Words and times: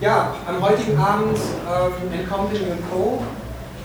Ja, 0.00 0.34
am 0.48 0.62
heutigen 0.62 0.96
Abend 0.96 1.36
ähm, 1.36 2.26
Company 2.26 2.60
Co. 2.90 3.22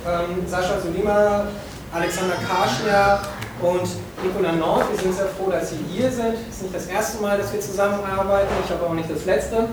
Ähm, 0.08 0.48
Sascha 0.48 0.80
Sulima, 0.80 1.48
Alexander 1.94 2.36
Karschner 2.36 3.20
und 3.62 3.90
Nicola 4.24 4.54
Nord. 4.54 4.90
Wir 4.92 4.98
sind 4.98 5.14
sehr 5.14 5.26
froh, 5.26 5.52
dass 5.52 5.72
Sie 5.72 5.80
hier 5.90 6.10
sind. 6.10 6.36
Es 6.50 6.56
ist 6.56 6.62
nicht 6.64 6.76
das 6.76 6.86
erste 6.86 7.22
Mal, 7.22 7.38
dass 7.38 7.52
wir 7.52 7.60
zusammenarbeiten, 7.60 8.48
ich 8.64 8.72
hoffe 8.72 8.86
auch 8.86 8.94
nicht 8.94 9.12
das 9.12 9.26
letzte. 9.26 9.68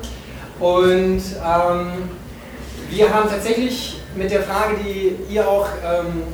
Und 0.58 1.22
ähm, 1.22 2.10
wir 2.90 3.14
haben 3.14 3.30
tatsächlich 3.30 4.02
mit 4.16 4.32
der 4.32 4.42
Frage, 4.42 4.78
die 4.84 5.16
ihr 5.32 5.48
auch 5.48 5.68
ähm, 5.84 6.24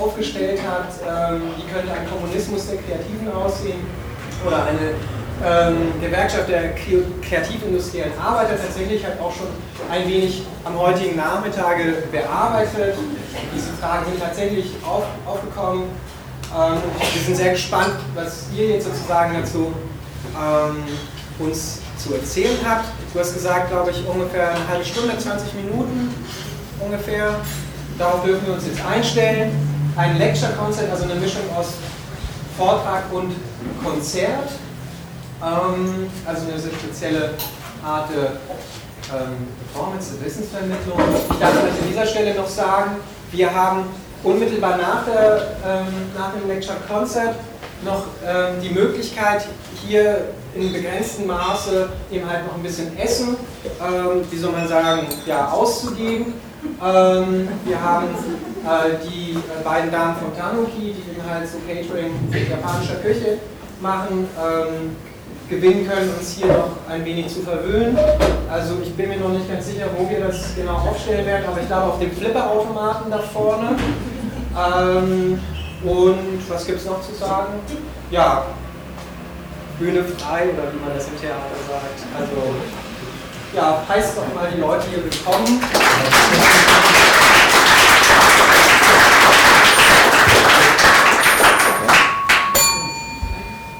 aufgestellt 0.00 0.60
habt, 0.64 0.92
ähm, 1.02 1.42
wie 1.56 1.68
könnte 1.72 1.92
ein 1.92 2.08
Kommunismus 2.08 2.68
der 2.68 2.76
Kreativen 2.76 3.32
aussehen 3.32 3.84
oder 4.46 4.62
eine 4.62 4.94
ähm, 5.44 6.00
Gewerkschaft 6.00 6.48
der 6.48 6.74
kreativindustriellen 6.74 8.18
Arbeiter 8.18 8.56
tatsächlich 8.56 9.04
hat 9.04 9.20
auch 9.20 9.32
schon 9.34 9.48
ein 9.90 10.08
wenig 10.08 10.42
am 10.64 10.78
heutigen 10.78 11.16
Nachmittage 11.16 12.04
bearbeitet. 12.10 12.96
Diese 13.54 13.72
Fragen 13.74 14.06
sind 14.06 14.20
tatsächlich 14.20 14.72
auf, 14.82 15.04
aufgekommen. 15.26 15.84
Ähm, 16.56 16.78
wir 17.12 17.22
sind 17.22 17.36
sehr 17.36 17.52
gespannt, 17.52 17.92
was 18.14 18.46
ihr 18.56 18.68
jetzt 18.68 18.86
sozusagen 18.86 19.34
dazu 19.34 19.72
ähm, 20.34 20.84
uns 21.38 21.80
zu 21.98 22.14
erzählen 22.14 22.56
habt. 22.66 22.86
Du 23.12 23.20
hast 23.20 23.34
gesagt, 23.34 23.70
glaube 23.70 23.90
ich, 23.90 24.06
ungefähr 24.06 24.50
eine 24.54 24.68
halbe 24.68 24.84
Stunde, 24.84 25.18
20 25.18 25.52
Minuten 25.54 26.14
ungefähr. 26.80 27.36
Darauf 27.98 28.24
dürfen 28.24 28.46
wir 28.46 28.54
uns 28.54 28.66
jetzt 28.66 28.80
einstellen. 28.84 29.52
Ein 29.96 30.18
Lecture-Konzert, 30.18 30.90
also 30.90 31.04
eine 31.04 31.14
Mischung 31.14 31.42
aus 31.56 31.74
Vortrag 32.56 33.04
und 33.12 33.34
Konzert. 33.82 34.48
Ähm, 35.42 36.10
also 36.26 36.42
eine 36.50 36.58
spezielle 36.58 37.34
Art 37.84 38.08
der 38.10 38.40
ähm, 39.14 39.48
Performance, 39.72 40.14
der 40.14 40.26
Wissensvermittlung. 40.26 40.98
Ich 41.30 41.38
darf 41.38 41.52
an 41.52 41.88
dieser 41.88 42.06
Stelle 42.06 42.34
noch 42.34 42.48
sagen, 42.48 42.96
wir 43.30 43.54
haben 43.54 43.84
unmittelbar 44.24 44.76
nach, 44.78 45.04
der, 45.04 45.56
ähm, 45.64 45.86
nach 46.16 46.32
dem 46.32 46.48
Lecture 46.48 46.78
Concert 46.88 47.36
noch 47.84 48.06
ähm, 48.26 48.60
die 48.62 48.70
Möglichkeit, 48.70 49.46
hier 49.86 50.28
in 50.54 50.72
begrenztem 50.72 51.26
Maße 51.26 51.90
eben 52.10 52.28
halt 52.28 52.46
noch 52.46 52.54
ein 52.54 52.62
bisschen 52.62 52.96
Essen, 52.98 53.36
ähm, 53.64 54.22
wie 54.30 54.38
soll 54.38 54.52
man 54.52 54.66
sagen, 54.66 55.06
ja, 55.26 55.48
auszugeben. 55.48 56.32
Ähm, 56.82 57.48
wir 57.64 57.80
haben 57.80 58.06
äh, 58.64 59.06
die 59.06 59.32
äh, 59.34 59.62
beiden 59.62 59.90
Damen 59.92 60.16
von 60.16 60.36
Tanuki, 60.36 60.94
die 60.94 61.10
eben 61.12 61.30
halt 61.30 61.46
so 61.46 61.58
Catering 61.66 62.12
japanischer 62.50 62.96
Küche 62.96 63.38
machen. 63.80 64.28
Gewinnen 65.48 65.88
können, 65.88 66.12
uns 66.18 66.32
hier 66.32 66.48
noch 66.48 66.70
ein 66.88 67.04
wenig 67.04 67.28
zu 67.28 67.40
verwöhnen. 67.40 67.96
Also 68.50 68.74
ich 68.82 68.92
bin 68.94 69.08
mir 69.08 69.18
noch 69.18 69.28
nicht 69.28 69.48
ganz 69.48 69.66
sicher, 69.66 69.86
wo 69.96 70.08
wir 70.08 70.20
das 70.20 70.56
genau 70.56 70.74
aufstellen 70.74 71.24
werden, 71.24 71.44
aber 71.46 71.60
ich 71.60 71.66
glaube 71.68 71.92
auf 71.92 71.98
dem 72.00 72.10
Flipperautomaten 72.10 73.10
da 73.10 73.18
vorne. 73.18 73.76
Ähm, 74.56 75.38
und 75.84 76.50
was 76.50 76.66
gibt 76.66 76.80
es 76.80 76.86
noch 76.86 77.00
zu 77.00 77.14
sagen? 77.14 77.54
Ja, 78.10 78.46
Bühne 79.78 80.02
frei 80.02 80.44
oder 80.44 80.72
wie 80.72 80.80
man 80.84 80.96
das 80.96 81.06
im 81.06 81.20
Theater 81.20 81.54
sagt. 81.68 82.02
Also 82.18 82.56
ja, 83.54 83.82
heißt 83.88 84.16
doch 84.16 84.34
mal 84.34 84.50
die 84.52 84.60
Leute 84.60 84.86
hier 84.90 85.04
willkommen. 85.04 85.60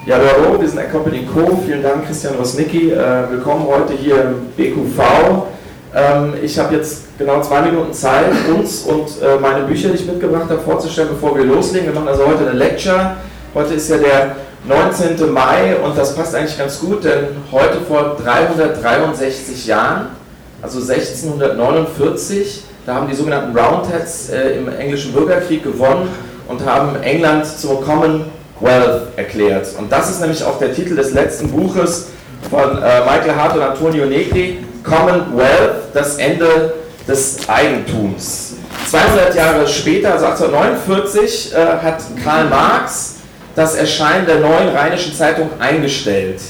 Ja, 0.06 0.18
hallo, 0.18 0.60
wir 0.60 0.68
sind 0.68 0.78
Accompany 0.78 1.26
Co. 1.26 1.60
Vielen 1.66 1.82
Dank, 1.82 2.06
Christian 2.06 2.36
Rosnicki. 2.36 2.92
Äh, 2.92 3.28
willkommen 3.28 3.66
heute 3.66 3.92
hier 3.92 4.22
im 4.22 4.50
BQV. 4.56 5.02
Ähm, 5.92 6.34
ich 6.40 6.56
habe 6.60 6.76
jetzt 6.76 7.18
genau 7.18 7.42
zwei 7.42 7.62
Minuten 7.62 7.92
Zeit, 7.92 8.30
uns 8.56 8.82
und 8.82 9.20
äh, 9.20 9.36
meine 9.40 9.64
Bücher, 9.64 9.88
die 9.88 9.96
ich 9.96 10.06
mitgebracht 10.06 10.48
habe, 10.48 10.60
vorzustellen, 10.60 11.08
bevor 11.08 11.36
wir 11.36 11.44
loslegen. 11.44 11.88
Wir 11.88 11.94
machen 11.94 12.06
also 12.06 12.24
heute 12.24 12.48
eine 12.48 12.56
Lecture. 12.56 13.16
Heute 13.52 13.74
ist 13.74 13.90
ja 13.90 13.96
der 13.96 14.36
19. 14.68 15.28
Mai 15.32 15.74
und 15.84 15.98
das 15.98 16.14
passt 16.14 16.36
eigentlich 16.36 16.56
ganz 16.56 16.78
gut, 16.78 17.02
denn 17.02 17.26
heute 17.50 17.80
vor 17.80 18.16
363 18.22 19.66
Jahren, 19.66 20.10
also 20.62 20.78
1649, 20.78 22.62
da 22.86 22.94
haben 22.94 23.08
die 23.08 23.16
sogenannten 23.16 23.58
Roundheads 23.58 24.30
äh, 24.30 24.50
im 24.50 24.68
englischen 24.68 25.12
Bürgerkrieg 25.12 25.64
gewonnen 25.64 26.08
und 26.46 26.64
haben 26.64 26.94
England 27.02 27.44
zur 27.44 27.82
Common 27.82 28.26
Wealth 28.60 29.16
erklärt. 29.16 29.68
Und 29.78 29.90
das 29.90 30.10
ist 30.10 30.20
nämlich 30.20 30.42
auch 30.44 30.58
der 30.58 30.74
Titel 30.74 30.96
des 30.96 31.12
letzten 31.12 31.50
Buches 31.50 32.08
von 32.50 32.82
äh, 32.82 33.00
Michael 33.00 33.34
Hart 33.34 33.56
und 33.56 33.62
Antonio 33.62 34.06
Negri, 34.06 34.58
Commonwealth, 34.82 35.94
das 35.94 36.16
Ende 36.16 36.74
des 37.06 37.48
Eigentums. 37.48 38.54
200 38.90 39.34
Jahre 39.34 39.66
später, 39.66 40.12
also 40.12 40.26
1849, 40.26 41.52
äh, 41.54 41.56
hat 41.82 42.02
Karl 42.22 42.48
Marx 42.48 43.16
das 43.54 43.74
Erscheinen 43.74 44.26
der 44.26 44.40
neuen 44.40 44.68
Rheinischen 44.68 45.14
Zeitung 45.14 45.48
eingestellt, 45.58 46.40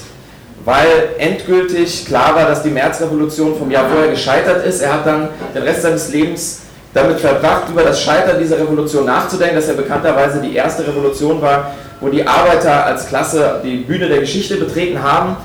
weil 0.64 0.86
endgültig 1.18 2.04
klar 2.04 2.34
war, 2.34 2.46
dass 2.46 2.62
die 2.62 2.70
Märzrevolution 2.70 3.56
vom 3.56 3.70
Jahr 3.70 3.88
vorher 3.88 4.10
gescheitert 4.10 4.66
ist. 4.66 4.82
Er 4.82 4.92
hat 4.92 5.06
dann 5.06 5.28
den 5.54 5.62
Rest 5.62 5.82
seines 5.82 6.12
Lebens 6.12 6.60
damit 6.92 7.20
verbracht, 7.20 7.68
über 7.70 7.82
das 7.82 8.02
Scheitern 8.02 8.38
dieser 8.38 8.58
Revolution 8.58 9.04
nachzudenken, 9.04 9.56
dass 9.56 9.68
er 9.68 9.74
bekannterweise 9.74 10.40
die 10.40 10.56
erste 10.56 10.86
Revolution 10.86 11.40
war, 11.40 11.74
wo 12.00 12.08
die 12.08 12.26
Arbeiter 12.26 12.86
als 12.86 13.08
Klasse 13.08 13.60
die 13.64 13.78
Bühne 13.78 14.08
der 14.08 14.18
Geschichte 14.18 14.56
betreten 14.56 15.02
haben. 15.02 15.36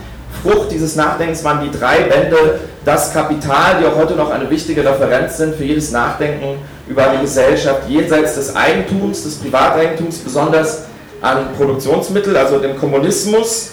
Frucht 0.41 0.71
dieses 0.71 0.95
Nachdenkens 0.95 1.43
waren 1.43 1.61
die 1.63 1.77
drei 1.77 1.99
Bände 2.01 2.59
Das 2.83 3.13
Kapital, 3.13 3.77
die 3.79 3.85
auch 3.85 3.95
heute 3.95 4.15
noch 4.15 4.31
eine 4.31 4.49
wichtige 4.49 4.83
Referenz 4.83 5.37
sind 5.37 5.55
für 5.55 5.63
jedes 5.63 5.91
Nachdenken 5.91 6.57
über 6.87 7.09
eine 7.09 7.21
Gesellschaft 7.21 7.87
jenseits 7.87 8.35
des 8.35 8.55
Eigentums, 8.55 9.23
des 9.23 9.35
Privateigentums, 9.35 10.17
besonders 10.17 10.83
an 11.21 11.53
Produktionsmittel, 11.55 12.35
also 12.35 12.57
dem 12.57 12.77
Kommunismus. 12.77 13.71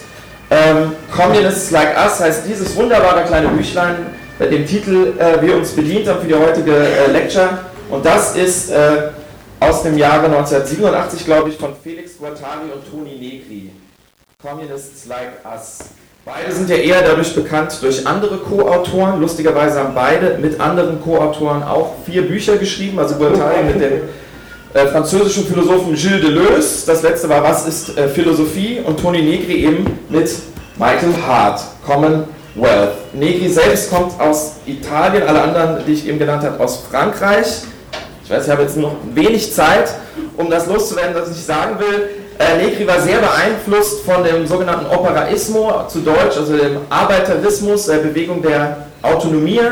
Ähm, 0.50 0.92
Communists 1.14 1.70
Like 1.70 1.96
Us 1.96 2.20
heißt 2.20 2.42
dieses 2.46 2.76
wunderbare 2.76 3.24
kleine 3.24 3.48
Büchlein, 3.48 3.96
bei 4.38 4.46
dem 4.46 4.66
Titel 4.66 5.14
äh, 5.18 5.42
wir 5.42 5.56
uns 5.56 5.72
bedient 5.72 6.06
haben 6.06 6.20
für 6.20 6.28
die 6.28 6.34
heutige 6.34 6.74
äh, 6.74 7.10
Lecture. 7.10 7.48
Und 7.90 8.04
das 8.04 8.36
ist 8.36 8.70
äh, 8.70 9.08
aus 9.60 9.82
dem 9.82 9.98
Jahre 9.98 10.26
1987, 10.26 11.24
glaube 11.24 11.50
ich, 11.50 11.56
von 11.56 11.72
Felix 11.82 12.18
Guattari 12.18 12.70
und 12.72 12.90
Toni 12.90 13.16
Negri. 13.16 13.70
Communists 14.40 15.06
Like 15.06 15.44
Us. 15.44 15.78
Beide 16.24 16.52
sind 16.52 16.68
ja 16.68 16.76
eher 16.76 17.02
dadurch 17.02 17.34
bekannt 17.34 17.78
durch 17.80 18.06
andere 18.06 18.36
Co-Autoren. 18.38 19.20
Lustigerweise 19.20 19.80
haben 19.80 19.94
beide 19.94 20.38
mit 20.38 20.60
anderen 20.60 21.00
Co-Autoren 21.02 21.62
auch 21.62 21.94
vier 22.04 22.22
Bücher 22.22 22.56
geschrieben. 22.56 22.98
Also 22.98 23.16
Guattari 23.16 23.64
mit 23.64 23.80
dem 23.80 24.02
äh, 24.74 24.86
französischen 24.86 25.46
Philosophen 25.46 25.94
Gilles 25.94 26.20
Deleuze. 26.20 26.86
Das 26.86 27.02
letzte 27.02 27.28
war 27.28 27.42
Was 27.42 27.66
ist 27.66 27.96
äh, 27.96 28.08
Philosophie? 28.08 28.80
Und 28.84 29.00
Toni 29.00 29.22
Negri 29.22 29.64
eben 29.64 29.98
mit 30.08 30.30
Michael 30.76 31.14
Hart. 31.26 31.62
Commonwealth. 31.84 32.92
Negri 33.14 33.48
selbst 33.48 33.90
kommt 33.90 34.20
aus 34.20 34.56
Italien, 34.66 35.26
alle 35.26 35.42
anderen, 35.42 35.84
die 35.86 35.94
ich 35.94 36.06
eben 36.06 36.18
genannt 36.18 36.44
habe, 36.44 36.62
aus 36.62 36.84
Frankreich. 36.90 37.62
Ich 38.28 38.34
weiß, 38.34 38.44
ich 38.44 38.50
habe 38.50 38.60
jetzt 38.64 38.76
noch 38.76 38.94
wenig 39.14 39.54
Zeit, 39.54 39.88
um 40.36 40.50
das 40.50 40.66
loszuwerden, 40.66 41.14
was 41.14 41.30
ich 41.30 41.42
sagen 41.42 41.78
will. 41.78 42.10
Äh, 42.38 42.62
Negri 42.62 42.86
war 42.86 43.00
sehr 43.00 43.20
beeinflusst 43.20 44.04
von 44.04 44.22
dem 44.22 44.46
sogenannten 44.46 44.84
Operaismo, 44.84 45.86
zu 45.88 46.00
Deutsch, 46.00 46.36
also 46.36 46.54
dem 46.54 46.76
Arbeiterismus, 46.90 47.86
der 47.86 47.96
Bewegung 47.96 48.42
der 48.42 48.84
Autonomie, 49.00 49.62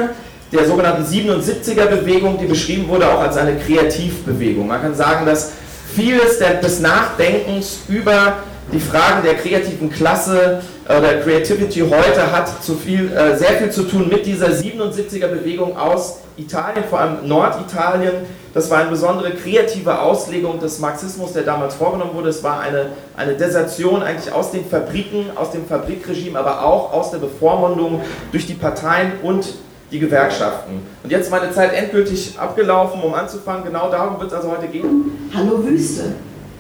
der 0.50 0.64
sogenannten 0.64 1.04
77er-Bewegung, 1.04 2.38
die 2.38 2.46
beschrieben 2.46 2.88
wurde 2.88 3.06
auch 3.06 3.20
als 3.20 3.36
eine 3.36 3.58
Kreativbewegung. 3.58 4.66
Man 4.68 4.80
kann 4.80 4.94
sagen, 4.94 5.26
dass 5.26 5.52
vieles 5.94 6.38
des 6.38 6.80
Nachdenkens 6.80 7.80
über 7.88 8.38
die 8.72 8.80
Fragen 8.80 9.22
der 9.22 9.34
kreativen 9.34 9.90
Klasse 9.90 10.62
oder 10.86 11.20
Creativity 11.22 11.80
heute 11.80 12.32
hat 12.32 12.48
viel, 12.74 13.12
äh, 13.12 13.36
sehr 13.36 13.58
viel 13.58 13.70
zu 13.70 13.82
tun 13.82 14.08
mit 14.08 14.24
dieser 14.24 14.48
77er-Bewegung 14.48 15.76
aus 15.76 16.20
Italien, 16.38 16.84
vor 16.88 17.00
allem 17.00 17.28
Norditalien. 17.28 18.12
Das 18.56 18.70
war 18.70 18.78
eine 18.78 18.88
besondere 18.88 19.32
kreative 19.32 20.00
Auslegung 20.00 20.58
des 20.58 20.78
Marxismus, 20.78 21.34
der 21.34 21.42
damals 21.42 21.74
vorgenommen 21.74 22.12
wurde. 22.14 22.30
Es 22.30 22.42
war 22.42 22.60
eine, 22.60 22.86
eine 23.14 23.34
Desertion 23.34 24.02
eigentlich 24.02 24.32
aus 24.32 24.50
den 24.50 24.64
Fabriken, 24.64 25.26
aus 25.34 25.50
dem 25.50 25.66
Fabrikregime, 25.66 26.38
aber 26.38 26.64
auch 26.64 26.90
aus 26.94 27.10
der 27.10 27.18
Bevormundung 27.18 28.00
durch 28.32 28.46
die 28.46 28.54
Parteien 28.54 29.12
und 29.22 29.46
die 29.92 29.98
Gewerkschaften. 29.98 30.80
Und 31.04 31.10
jetzt 31.12 31.30
meine 31.30 31.52
Zeit 31.52 31.74
endgültig 31.74 32.38
abgelaufen, 32.38 33.02
um 33.02 33.12
anzufangen. 33.12 33.62
Genau 33.62 33.90
darum 33.90 34.18
wird 34.18 34.30
es 34.30 34.36
also 34.38 34.50
heute 34.50 34.68
gehen. 34.68 35.28
Hallo 35.34 35.62
Wüste. 35.62 36.14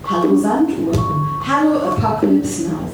Hallo 0.04 0.36
Sanduhr. 0.36 0.92
Hallo 1.48 1.78
Apocalypse 1.78 2.64
Now. 2.64 2.90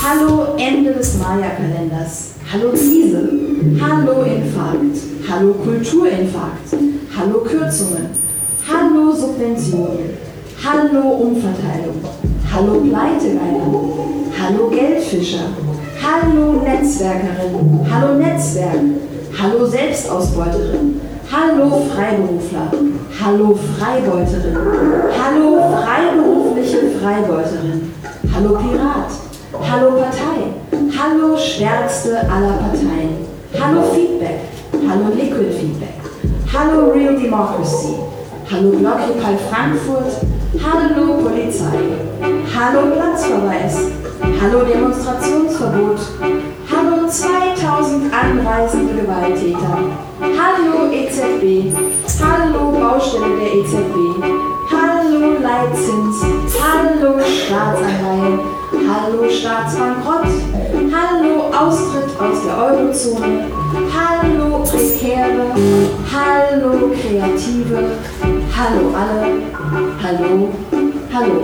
Hallo 0.00 0.54
Ende 0.56 0.92
des 0.92 1.18
Maya-Kalenders. 1.18 2.34
Hallo 2.52 2.70
Krise. 2.70 3.28
Hallo 3.80 4.22
Infarkt. 4.22 4.98
Hallo 5.28 5.52
Kulturinfarkt. 5.54 6.76
Hallo 7.18 7.40
Kürzungen. 7.40 8.25
Hallo 8.68 9.12
Subventionen. 9.14 10.16
Hallo 10.64 11.08
Umverteilung. 11.22 12.02
Hallo 12.52 12.80
Pleitegeier. 12.80 13.62
Hallo 14.36 14.68
Geldfischer. 14.70 15.50
Hallo 16.02 16.60
Netzwerkerin. 16.64 17.86
Hallo 17.88 18.14
Netzwerk. 18.18 18.80
Hallo 19.40 19.66
Selbstausbeuterin. 19.66 21.00
Hallo 21.30 21.82
Freiberufler. 21.94 22.72
Hallo 23.22 23.54
Freibeuterin. 23.54 24.56
Hallo 25.16 25.58
freiberufliche 25.84 26.98
Freibeuterin. 26.98 27.92
Hallo 28.34 28.58
Pirat. 28.58 29.12
Hallo 29.70 29.90
Partei. 29.92 30.54
Hallo 30.98 31.36
stärkste 31.36 32.18
aller 32.18 32.58
Parteien. 32.58 33.26
Hallo 33.60 33.82
Feedback. 33.94 34.40
Hallo 34.88 35.14
Liquid 35.14 35.54
Feedback. 35.54 35.94
Hallo 36.52 36.90
Real 36.90 37.16
Democracy. 37.16 38.15
Hallo 38.48 38.70
Blocklokal 38.70 39.36
Frankfurt. 39.50 40.22
Hallo 40.62 41.14
Polizei. 41.16 41.98
Hallo 42.54 42.92
Platzverweis. 42.92 43.90
Hallo 44.40 44.64
Demonstrationsverbot. 44.64 45.98
Hallo 46.70 47.08
2000 47.08 48.12
anreisende 48.12 48.94
Gewalttäter. 48.94 49.78
Hallo 50.20 50.92
EZB. 50.92 51.74
Hallo 52.22 52.70
Baustelle 52.70 53.36
der 53.36 53.52
EZB. 53.52 54.22
Hallo 54.70 55.38
Leitzins. 55.42 56.22
Hallo 56.62 57.18
Staatsanleihen. 57.18 58.55
Hallo 58.88 59.28
Staatsbankrott. 59.28 60.28
Hallo 60.92 61.50
Austritt 61.50 62.20
aus 62.20 62.44
der 62.44 62.56
Eurozone. 62.56 63.46
Hallo 63.92 64.62
Prekäre. 64.62 65.46
Hallo 66.14 66.90
Kreative. 66.90 67.96
Hallo 68.56 68.94
alle. 68.94 69.42
Hallo. 70.00 70.48
Hallo. 71.12 71.42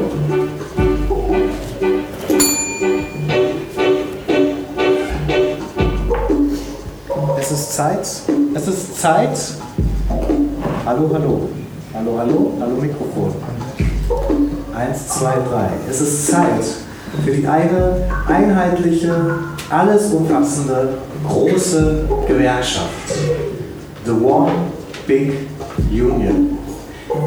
Es 7.41 7.51
ist 7.51 7.73
Zeit. 7.73 8.07
Es 8.55 8.69
ist 8.69 9.01
Zeit. 9.01 9.39
Hallo, 10.87 11.11
hallo. 11.13 11.49
Hallo, 11.93 12.19
hallo. 12.19 12.53
Hallo, 12.61 12.77
Mikrofon. 12.81 13.35
Eins, 14.77 15.09
zwei, 15.09 15.35
drei. 15.49 15.71
Es 15.91 16.01
ist 16.01 16.29
Zeit 16.29 16.92
für 17.25 17.31
die 17.31 17.47
eine 17.47 18.09
einheitliche, 18.27 19.15
alles 19.71 20.13
umfassende, 20.13 20.95
große 21.29 22.05
Gewerkschaft. 22.27 22.89
The 24.05 24.13
One 24.13 24.53
Big 25.07 25.33
Union. 25.91 26.59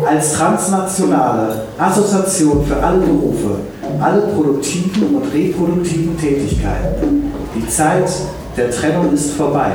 Als 0.05 0.33
transnationale 0.33 1.63
Assoziation 1.77 2.65
für 2.65 2.77
alle 2.77 2.99
Berufe, 2.99 3.59
alle 4.01 4.21
produktiven 4.21 5.15
und 5.15 5.33
reproduktiven 5.33 6.17
Tätigkeiten. 6.17 7.31
Die 7.55 7.67
Zeit 7.67 8.09
der 8.57 8.71
Trennung 8.71 9.13
ist 9.13 9.31
vorbei. 9.31 9.71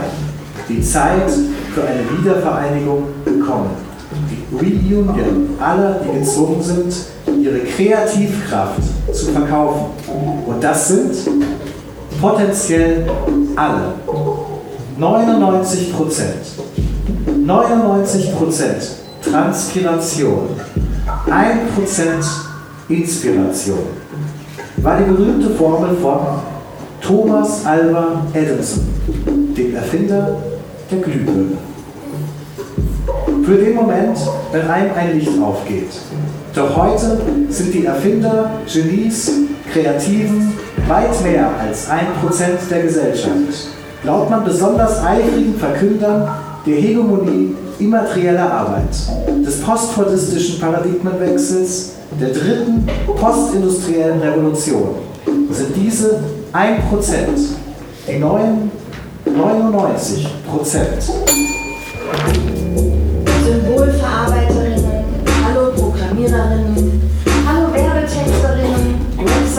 Die 0.68 0.82
Zeit 0.82 1.30
für 1.74 1.82
eine 1.82 2.02
Wiedervereinigung 2.18 3.04
gekommen. 3.24 3.70
Die 4.28 4.56
Reunion 4.56 5.10
aller, 5.60 6.00
die 6.04 6.18
gezwungen 6.18 6.60
sind, 6.60 6.92
ihre 7.40 7.60
Kreativkraft 7.60 8.82
zu 9.12 9.26
verkaufen. 9.32 9.86
Und 10.46 10.62
das 10.62 10.88
sind 10.88 11.12
potenziell 12.20 13.08
alle. 13.56 13.94
99 14.98 15.96
Prozent. 15.96 16.36
99 17.44 18.36
Prozent 18.36 18.82
Transpiration. 19.22 20.48
1 21.30 21.74
Prozent 21.74 22.24
Inspiration. 22.88 23.78
War 24.78 24.98
die 24.98 25.04
berühmte 25.04 25.50
Formel 25.50 25.96
von 25.96 26.18
Thomas 27.00 27.64
Alva 27.64 28.22
Edison, 28.32 28.88
dem 29.56 29.74
Erfinder 29.74 30.36
der 30.90 30.98
Glühbirne. 30.98 31.58
Für 33.44 33.56
den 33.56 33.74
Moment, 33.74 34.18
wenn 34.52 34.68
einem 34.68 34.94
ein 34.94 35.18
Licht 35.18 35.40
aufgeht. 35.42 35.90
Doch 36.54 36.76
heute 36.76 37.18
sind 37.48 37.72
die 37.72 37.86
Erfinder, 37.86 38.50
Genies, 38.66 39.30
Kreativen 39.72 40.52
weit 40.88 41.22
mehr 41.22 41.48
als 41.60 41.88
ein 41.88 42.06
Prozent 42.20 42.58
der 42.68 42.82
Gesellschaft. 42.82 43.68
Glaubt 44.02 44.30
man 44.30 44.44
besonders 44.44 44.98
eifrigen 45.04 45.54
Verkündern 45.56 46.28
der 46.66 46.74
Hegemonie 46.74 47.54
immaterieller 47.78 48.52
Arbeit, 48.52 48.88
des 49.46 49.60
postfordistischen 49.60 50.58
Paradigmenwechsels, 50.58 51.92
der 52.20 52.30
dritten 52.30 52.86
postindustriellen 53.06 54.20
Revolution, 54.20 54.96
sind 55.50 55.76
diese 55.76 56.20
1%, 56.52 56.78
die 58.08 58.18
neuen 58.18 58.70
99 59.24 60.28
Prozent. 60.50 61.10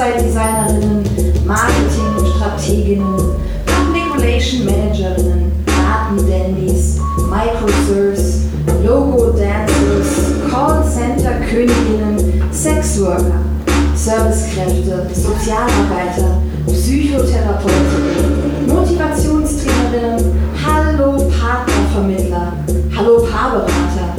Website-Designerinnen, 0.01 1.03
Marketing-Strateginnen, 1.45 3.35
Public 3.67 4.15
Relation 4.15 4.65
Managerinnen, 4.65 5.51
Datendandies, 5.67 6.99
Microserves, 7.29 8.45
Logo-Dancers, 8.83 10.41
Callcenter-Königinnen, 10.49 12.41
Sexworker, 12.51 13.41
Servicekräfte, 13.93 15.07
Sozialarbeiter, 15.13 16.41
Psychotherapeutinnen, 16.65 18.67
Motivationstrainerinnen, 18.67 20.33
Hallo 20.65 21.29
Partnervermittler, 21.29 22.53
Hallo 22.97 23.19
Paarberater, 23.19 24.15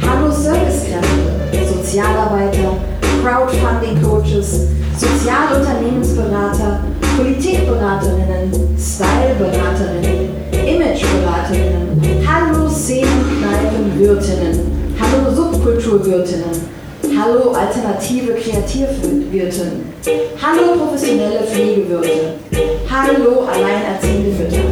Hallo 0.00 0.30
Servicekräfte, 0.30 1.74
Sozialarbeiter, 1.74 2.78
Crowdfunding-Coaches, 3.22 4.75
Sozialunternehmensberater, 4.98 6.80
Politikberaterinnen, 7.16 8.50
Styleberaterinnen, 8.78 10.30
Imageberaterinnen, 10.52 12.26
Hallo 12.26 12.68
Szenenkneipenwirtinnen, 12.68 14.56
Hallo 14.98 15.34
Subkulturwirtinnen, 15.34 16.76
Hallo 17.18 17.52
alternative 17.52 18.34
Kreativwirtin. 18.34 19.84
Hallo 20.42 20.76
professionelle 20.76 21.42
Pflegewirte. 21.46 22.34
Hallo 22.90 23.46
alleinerziehende 23.46 24.30
Mütter. 24.30 24.64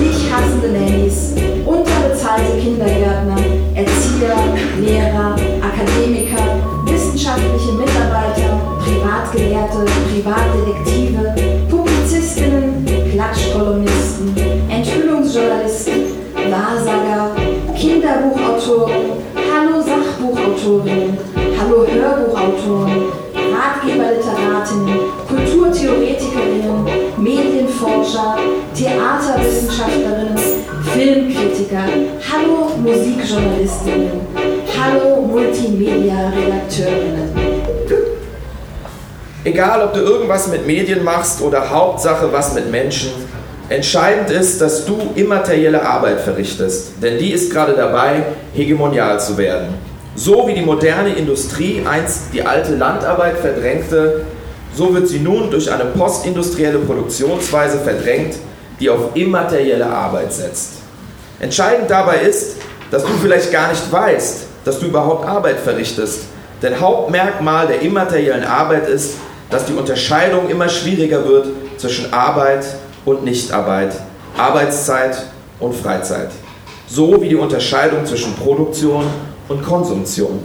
Nicht 0.00 0.32
hassende 0.32 0.68
Nannies. 0.78 1.34
Unterbezahlte 1.66 2.58
Kindergärtner. 2.60 3.36
Erzieher, 3.74 4.38
Lehrer, 4.80 5.36
Akademiker, 5.60 6.44
wissenschaftliche 6.86 7.72
Mitarbeiter, 7.72 8.39
Privatgelehrte, 8.84 9.84
Privatdetektive, 10.10 11.34
Publizistinnen, 11.68 12.86
Klatschkolumnisten, 13.12 14.34
Enthüllungsjournalisten, 14.68 15.94
Wahrsager, 16.50 17.30
Kinderbuchautoren, 17.76 19.20
Hallo 19.34 19.80
Sachbuchautorinnen, 19.82 21.18
Hallo 21.58 21.86
Hörbuchautoren, 21.86 23.02
Ratgeberliteratinnen, 23.34 24.98
Kulturtheoretikerinnen, 25.28 26.86
Medienforscher, 27.18 28.38
Theaterwissenschaftlerinnen, 28.74 30.38
Filmkritiker, 30.92 31.84
Hallo 32.30 32.70
Musikjournalistinnen, 32.82 34.09
Egal, 39.60 39.82
ob 39.84 39.92
du 39.92 40.00
irgendwas 40.00 40.48
mit 40.48 40.66
Medien 40.66 41.04
machst 41.04 41.42
oder 41.42 41.68
Hauptsache 41.68 42.32
was 42.32 42.54
mit 42.54 42.70
Menschen, 42.70 43.10
entscheidend 43.68 44.30
ist, 44.30 44.58
dass 44.58 44.86
du 44.86 44.96
immaterielle 45.16 45.86
Arbeit 45.86 46.22
verrichtest, 46.22 46.92
denn 47.02 47.18
die 47.18 47.32
ist 47.32 47.52
gerade 47.52 47.74
dabei, 47.74 48.22
hegemonial 48.54 49.20
zu 49.20 49.36
werden. 49.36 49.74
So 50.14 50.48
wie 50.48 50.54
die 50.54 50.62
moderne 50.62 51.10
Industrie 51.10 51.84
einst 51.86 52.32
die 52.32 52.42
alte 52.42 52.74
Landarbeit 52.74 53.36
verdrängte, 53.36 54.22
so 54.74 54.94
wird 54.94 55.08
sie 55.08 55.18
nun 55.18 55.50
durch 55.50 55.70
eine 55.70 55.84
postindustrielle 55.84 56.78
Produktionsweise 56.78 57.80
verdrängt, 57.80 58.36
die 58.80 58.88
auf 58.88 59.10
immaterielle 59.12 59.84
Arbeit 59.84 60.32
setzt. 60.32 60.76
Entscheidend 61.38 61.90
dabei 61.90 62.20
ist, 62.20 62.56
dass 62.90 63.02
du 63.02 63.10
vielleicht 63.20 63.52
gar 63.52 63.68
nicht 63.68 63.92
weißt, 63.92 64.38
dass 64.64 64.80
du 64.80 64.86
überhaupt 64.86 65.28
Arbeit 65.28 65.58
verrichtest. 65.58 66.20
Denn 66.62 66.80
Hauptmerkmal 66.80 67.66
der 67.66 67.82
immateriellen 67.82 68.44
Arbeit 68.44 68.88
ist, 68.88 69.16
dass 69.50 69.66
die 69.66 69.74
Unterscheidung 69.74 70.48
immer 70.48 70.68
schwieriger 70.68 71.26
wird 71.26 71.46
zwischen 71.76 72.12
Arbeit 72.12 72.64
und 73.04 73.24
Nichtarbeit, 73.24 73.94
Arbeitszeit 74.36 75.26
und 75.58 75.74
Freizeit. 75.74 76.30
So 76.86 77.20
wie 77.20 77.28
die 77.28 77.36
Unterscheidung 77.36 78.06
zwischen 78.06 78.34
Produktion 78.34 79.04
und 79.48 79.62
Konsumtion. 79.62 80.40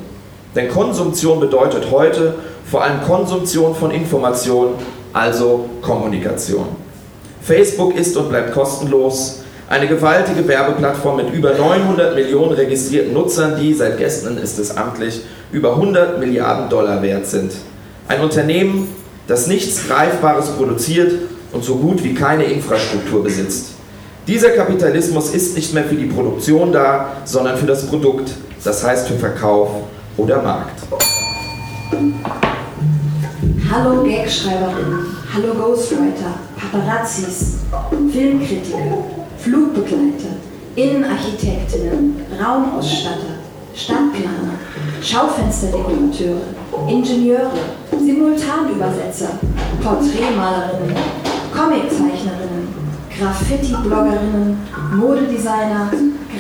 Denn 0.56 0.70
Konsumtion 0.70 1.40
bedeutet 1.40 1.92
heute 1.92 2.36
vor 2.70 2.84
allem 2.84 3.02
Konsumtion 3.02 3.76
von 3.76 3.92
Informationen, 3.92 4.74
also 5.14 5.70
Kommunikation. 5.82 6.68
Facebook 7.42 7.96
ist 7.96 8.18
und 8.18 8.30
bleibt 8.30 8.54
kostenlos, 8.54 9.44
Eine 9.68 9.88
gewaltige 9.88 10.48
Werbeplattform 10.48 11.18
mit 11.18 11.34
über 11.34 11.54
900 11.54 12.14
Millionen 12.14 12.52
registrierten 12.52 13.14
Nutzern, 13.14 13.56
die, 13.60 13.74
seit 13.74 13.98
gestern 13.98 14.38
ist 14.38 14.60
es 14.60 14.78
amtlich, 14.78 15.22
über 15.52 15.72
100 15.72 16.20
Milliarden 16.20 16.70
Dollar 16.70 17.02
wert 17.02 17.26
sind. 17.26 17.52
Ein 18.08 18.22
Unternehmen, 18.22 18.88
das 19.26 19.48
nichts 19.48 19.88
Greifbares 19.88 20.52
produziert 20.52 21.12
und 21.52 21.64
so 21.64 21.78
gut 21.78 22.04
wie 22.04 22.14
keine 22.14 22.44
Infrastruktur 22.44 23.24
besitzt. 23.24 23.72
Dieser 24.28 24.52
Kapitalismus 24.52 25.34
ist 25.34 25.56
nicht 25.56 25.74
mehr 25.74 25.86
für 25.86 25.96
die 25.96 26.06
Produktion 26.06 26.72
da, 26.72 27.14
sondern 27.26 27.58
für 27.58 27.66
das 27.66 27.88
Produkt, 27.88 28.30
das 28.64 28.84
heißt 28.84 29.08
für 29.08 29.16
Verkauf 29.16 29.70
oder 30.18 30.40
Markt. 30.44 30.82
Hallo 33.72 34.04
Gagschreiberinnen, 34.04 35.08
hallo 35.34 35.54
Ghostwriter, 35.56 36.40
Paparazzis, 36.60 37.56
Filmkritiker, 38.12 39.04
Flugbegleiter, 39.40 40.36
Innenarchitektinnen, 40.76 42.22
Raumausstatter, 42.40 43.40
Stadtplaner, 43.74 44.60
Schaufensterdekorateure, 45.02 46.42
Ingenieure, 46.88 47.52
Simultanübersetzer, 47.92 49.40
Porträtmalerinnen, 49.84 50.96
Comiczeichnerinnen, 51.54 52.68
Graffiti-Bloggerinnen, 53.18 54.58
Modedesigner, 54.96 55.90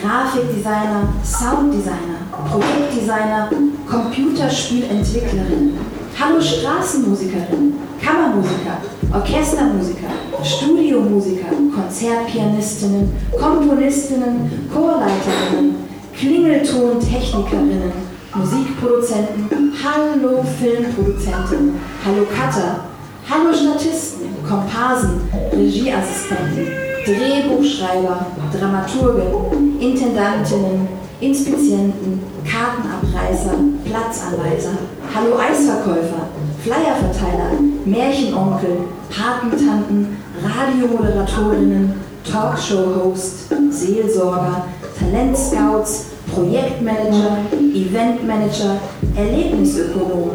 Grafikdesigner, 0.01 1.07
Sounddesigner, 1.23 2.19
Projektdesigner, 2.49 3.49
Computerspielentwicklerinnen. 3.89 5.77
Hallo 6.19 6.41
Straßenmusikerinnen, 6.41 7.73
Kammermusiker, 8.01 8.77
Orchestermusiker, 9.13 10.07
Studiomusiker, 10.43 11.47
Konzertpianistinnen, 11.73 13.11
Komponistinnen, 13.39 14.69
Chorleiterinnen, 14.73 15.75
Klingeltontechnikerinnen, 16.17 17.91
Musikproduzenten, 18.35 19.71
Hallo 19.81 20.43
Filmproduzenten, 20.59 21.79
Hallo 22.05 22.25
Cutter, 22.25 22.81
Hallo 23.29 23.53
Statisten, 23.53 24.27
Komparsen, 24.47 25.21
Regieassistenten, 25.53 26.67
Drehbuchschreiber, 27.05 28.25
Dramaturgen, 28.51 29.79
Intendantinnen, 29.79 30.87
Inspizienten, 31.21 32.21
Kartenabreißer, 32.43 33.53
Platzanweiser, 33.85 34.77
Hallo 35.13 35.37
Eisverkäufer, 35.37 36.27
Flyerverteiler, 36.61 37.51
Märchenonkel, 37.85 38.79
Patentanten, 39.09 40.17
Radiomoderatorinnen, 40.43 41.93
Talkshow-Host, 42.29 43.47
Seelsorger, 43.69 44.65
Talentscouts, 44.99 46.07
Projektmanager, 46.35 47.37
Eventmanager, 47.73 48.75
Erlebnisökonom, 49.15 50.31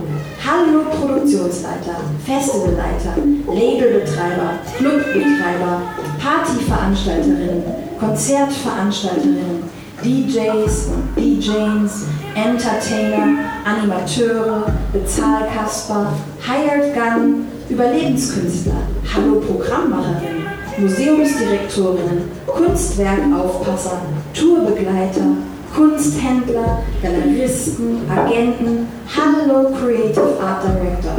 Hallo 0.47 0.85
Produktionsleiter, 0.91 1.97
Festivalleiter, 2.25 3.15
Labelbetreiber, 3.47 4.51
Clubbetreiber, 4.79 5.83
Partyveranstalterinnen, 6.19 7.63
Konzertveranstalterinnen, 8.01 9.63
DJs 10.03 10.89
DJs, 11.17 12.07
Entertainer, 12.35 13.39
Animateure, 13.65 14.73
Bezahlkasper, 14.93 16.13
Hired 16.41 16.95
Gun, 16.95 17.47
Überlebenskünstler, 17.69 18.83
Hallo 19.15 19.41
Programmmacherin, 19.41 20.47
Museumsdirektorinnen, 20.79 22.31
Kunstwerkaufpasser, 22.47 24.01
Tourbegleiter, 24.33 25.37
Kunsthändler, 25.75 26.83
Galeristen, 27.03 28.01
Agenten, 28.11 28.89
Hallo 29.07 29.71
Creative 29.71 30.35
Art 30.43 30.65
Director, 30.65 31.13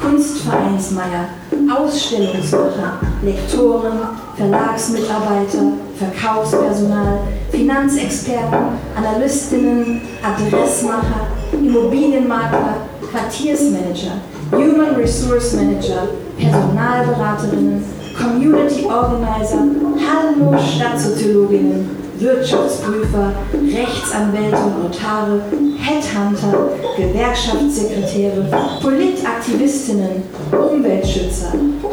Kunstvereinsmeier, 0.00 1.28
Ausstellungsmacher, 1.74 3.00
Lektoren, 3.22 3.98
Verlagsmitarbeiter, 4.36 5.72
Verkaufspersonal, 5.98 7.20
Finanzexperten, 7.50 8.78
Analystinnen, 8.96 10.02
Adressmacher, 10.22 11.26
Immobilienmakler, 11.52 12.76
Quartiersmanager, 13.10 14.20
Human 14.52 14.94
Resource 14.94 15.54
Manager, 15.54 16.08
Personalberaterinnen, 16.38 17.82
Community 18.16 18.84
Organizer, 18.84 19.58
Hallo 19.98 20.56
Stadtsoziologinnen, 20.58 22.05
Wirtschaftsprüfer, 22.18 23.32
Rechtsanwälte 23.52 24.56
und 24.56 24.82
Notare, 24.84 25.40
Headhunter, 25.78 26.70
Gewerkschaftssekretäre, 26.96 28.46
Politaktivistinnen, 28.82 30.22
Umweltschützer, 30.50 31.52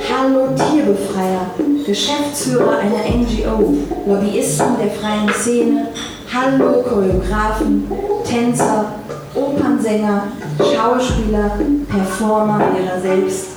Hallo 0.09 0.47
Tierbefreier, 0.55 1.47
Geschäftsführer 1.85 2.79
einer 2.79 3.03
NGO, 3.17 3.73
Lobbyisten 4.07 4.77
der 4.81 4.91
freien 4.91 5.29
Szene, 5.33 5.87
Hallo 6.33 6.81
Choreografen, 6.81 7.91
Tänzer, 8.23 8.85
Opernsänger, 9.35 10.23
Schauspieler, 10.57 11.51
Performer 11.89 12.61
ihrer 12.79 13.01
selbst. 13.01 13.47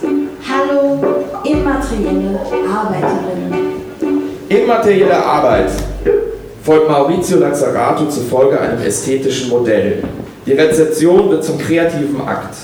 Hallo 0.48 0.98
immaterielle 1.44 2.40
Arbeiterinnen. 2.68 3.54
Immaterielle 4.48 5.24
Arbeit 5.24 5.70
folgt 6.66 6.90
Maurizio 6.90 7.38
Lazzarato 7.38 8.08
zufolge 8.08 8.60
einem 8.60 8.82
ästhetischen 8.82 9.50
Modell. 9.50 10.02
Die 10.44 10.52
Rezeption 10.52 11.30
wird 11.30 11.44
zum 11.44 11.58
kreativen 11.58 12.20
Akt. 12.26 12.56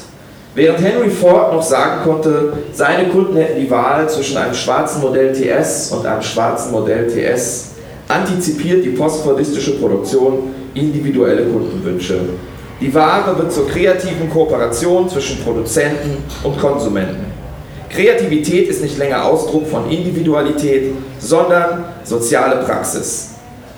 Während 0.56 0.80
Henry 0.80 1.08
Ford 1.08 1.52
noch 1.52 1.62
sagen 1.62 2.02
konnte, 2.02 2.52
seine 2.72 3.08
Kunden 3.08 3.36
hätten 3.36 3.60
die 3.60 3.70
Wahl 3.70 4.08
zwischen 4.08 4.36
einem 4.36 4.54
schwarzen 4.54 5.02
Modell 5.02 5.32
TS 5.32 5.92
und 5.92 6.04
einem 6.04 6.20
schwarzen 6.20 6.72
Modell 6.72 7.06
TS, 7.06 7.74
antizipiert 8.08 8.84
die 8.84 8.90
postfordistische 8.90 9.78
Produktion 9.78 10.52
individuelle 10.74 11.44
Kundenwünsche. 11.44 12.18
Die 12.80 12.92
Ware 12.92 13.38
wird 13.38 13.52
zur 13.52 13.68
kreativen 13.68 14.28
Kooperation 14.28 15.08
zwischen 15.08 15.44
Produzenten 15.44 16.16
und 16.42 16.58
Konsumenten. 16.58 17.26
Kreativität 17.88 18.68
ist 18.68 18.82
nicht 18.82 18.98
länger 18.98 19.24
Ausdruck 19.24 19.68
von 19.68 19.88
Individualität, 19.88 20.92
sondern 21.20 21.84
soziale 22.02 22.64
Praxis. 22.64 23.31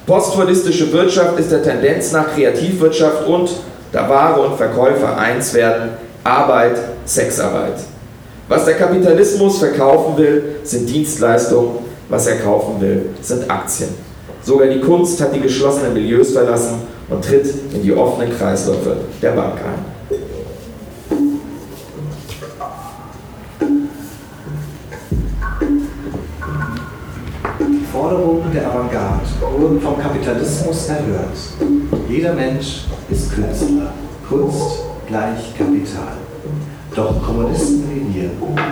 Postfordistische 0.06 0.92
Wirtschaft 0.92 1.38
ist 1.38 1.50
der 1.50 1.62
Tendenz 1.62 2.12
nach 2.12 2.34
Kreativwirtschaft 2.34 3.26
und, 3.26 3.50
da 3.90 4.06
Ware 4.06 4.40
und 4.42 4.56
Verkäufer 4.56 5.16
eins 5.16 5.54
werden, 5.54 5.90
Arbeit, 6.22 6.76
Sexarbeit. 7.06 7.76
Was 8.46 8.66
der 8.66 8.74
Kapitalismus 8.74 9.58
verkaufen 9.58 10.18
will, 10.18 10.56
sind 10.62 10.90
Dienstleistungen, 10.90 11.78
was 12.10 12.26
er 12.26 12.36
kaufen 12.36 12.80
will, 12.80 13.06
sind 13.22 13.50
Aktien. 13.50 13.88
Sogar 14.42 14.66
die 14.66 14.80
Kunst 14.80 15.18
hat 15.22 15.34
die 15.34 15.40
geschlossenen 15.40 15.94
Milieus 15.94 16.32
verlassen 16.32 16.82
und 17.08 17.24
tritt 17.24 17.46
in 17.72 17.82
die 17.82 17.94
offenen 17.94 18.36
Kreisläufe 18.36 18.96
der 19.22 19.30
Bank 19.30 19.54
ein. 19.54 19.93
Der 28.54 28.70
Avantgarde 28.70 29.26
wurden 29.58 29.80
vom 29.80 29.98
Kapitalismus 29.98 30.88
erhört. 30.88 31.36
Jeder 32.08 32.34
Mensch 32.34 32.84
ist 33.10 33.32
Künstler. 33.32 33.92
Kunst 34.28 34.78
gleich 35.06 35.56
Kapital. 35.58 36.16
Doch 36.94 37.20
Kommunisten 37.22 37.84
wie 37.90 38.14
wir 38.14 38.30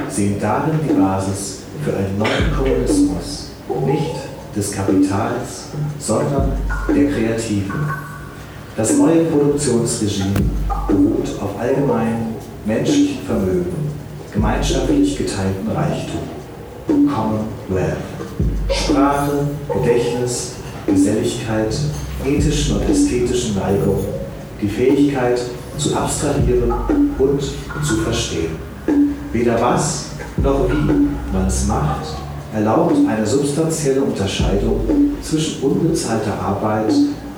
sehen 0.08 0.36
darin 0.40 0.78
die 0.88 0.92
Basis 0.92 1.62
für 1.84 1.96
einen 1.96 2.16
neuen 2.16 2.56
Kommunismus, 2.56 3.50
nicht 3.84 4.14
des 4.54 4.70
Kapitals, 4.70 5.70
sondern 5.98 6.52
der 6.88 7.10
Kreativen. 7.10 7.72
Das 8.76 8.96
neue 8.96 9.24
Produktionsregime 9.24 10.34
beruht 10.86 11.28
auf 11.42 11.60
allgemein 11.60 12.36
menschlichem 12.64 13.26
Vermögen, 13.26 13.90
gemeinschaftlich 14.32 15.18
geteilten 15.18 15.68
Reichtum, 15.70 16.20
Common 16.86 17.46
Wealth. 17.68 17.96
Sprache, 18.82 19.46
Gedächtnis, 19.72 20.54
Geselligkeit, 20.86 21.74
ethischen 22.24 22.76
und 22.76 22.88
ästhetischen 22.88 23.54
Neigungen, 23.54 24.06
die 24.60 24.68
Fähigkeit 24.68 25.40
zu 25.78 25.96
abstrahieren 25.96 26.72
und 27.18 27.40
zu 27.84 27.96
verstehen. 27.98 28.56
Weder 29.32 29.60
was 29.60 30.06
noch 30.36 30.68
wie 30.68 31.08
man 31.32 31.46
es 31.46 31.66
macht, 31.66 32.06
erlaubt 32.52 32.96
eine 33.08 33.24
substanzielle 33.24 34.02
Unterscheidung 34.02 34.80
zwischen 35.22 35.62
unbezahlter 35.62 36.38
Arbeit 36.40 36.92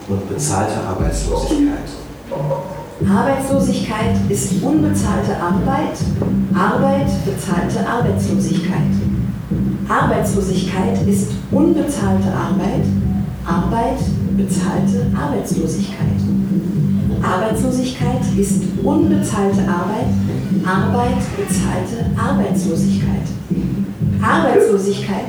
und 0.09 0.29
bezahlter 0.29 0.83
Arbeitslosigkeit. 0.89 1.91
Arbeitslosigkeit 3.07 4.17
ist 4.29 4.63
unbezahlte 4.63 5.37
Arbeit, 5.37 5.99
Arbeit 6.55 7.09
bezahlte 7.25 7.87
Arbeitslosigkeit. 7.87 9.14
Arbeitslosigkeit 9.89 11.07
ist 11.07 11.33
unbezahlte 11.51 12.29
Arbeit, 12.29 12.85
Arbeit, 13.45 13.99
bezahlte 14.37 15.07
Arbeitslosigkeit. 15.15 15.99
Arbeitslosigkeit 17.23 18.21
ist 18.39 18.63
unbezahlte 18.83 19.61
Arbeit, 19.61 20.07
Arbeit, 20.65 21.19
bezahlte 21.37 22.11
Arbeitslosigkeit. 22.17 23.23
Arbeitslosigkeit. 24.23 25.25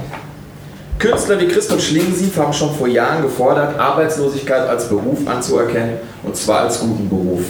Künstler 0.98 1.40
wie 1.42 1.48
Christoph 1.48 1.84
Schlingensief 1.84 2.38
haben 2.38 2.54
schon 2.54 2.74
vor 2.74 2.88
Jahren 2.88 3.22
gefordert, 3.22 3.78
Arbeitslosigkeit 3.78 4.68
als 4.68 4.88
Beruf 4.88 5.28
anzuerkennen, 5.28 5.98
und 6.24 6.36
zwar 6.36 6.62
als 6.62 6.80
guten 6.80 7.10
Beruf. 7.10 7.42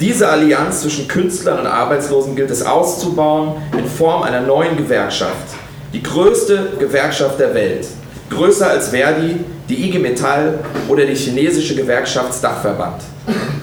Diese 0.00 0.28
Allianz 0.28 0.82
zwischen 0.82 1.06
Künstlern 1.06 1.60
und 1.60 1.66
Arbeitslosen 1.66 2.34
gilt 2.34 2.50
es 2.50 2.64
auszubauen 2.64 3.54
in 3.76 3.86
Form 3.86 4.22
einer 4.22 4.40
neuen 4.40 4.76
Gewerkschaft. 4.76 5.67
Die 5.94 6.02
größte 6.02 6.72
Gewerkschaft 6.78 7.40
der 7.40 7.54
Welt. 7.54 7.86
Größer 8.28 8.68
als 8.68 8.88
Verdi, 8.88 9.36
die 9.70 9.88
IG 9.88 9.98
Metall 9.98 10.58
oder 10.86 11.06
die 11.06 11.14
chinesische 11.14 11.74
Gewerkschaftsdachverband. 11.74 13.02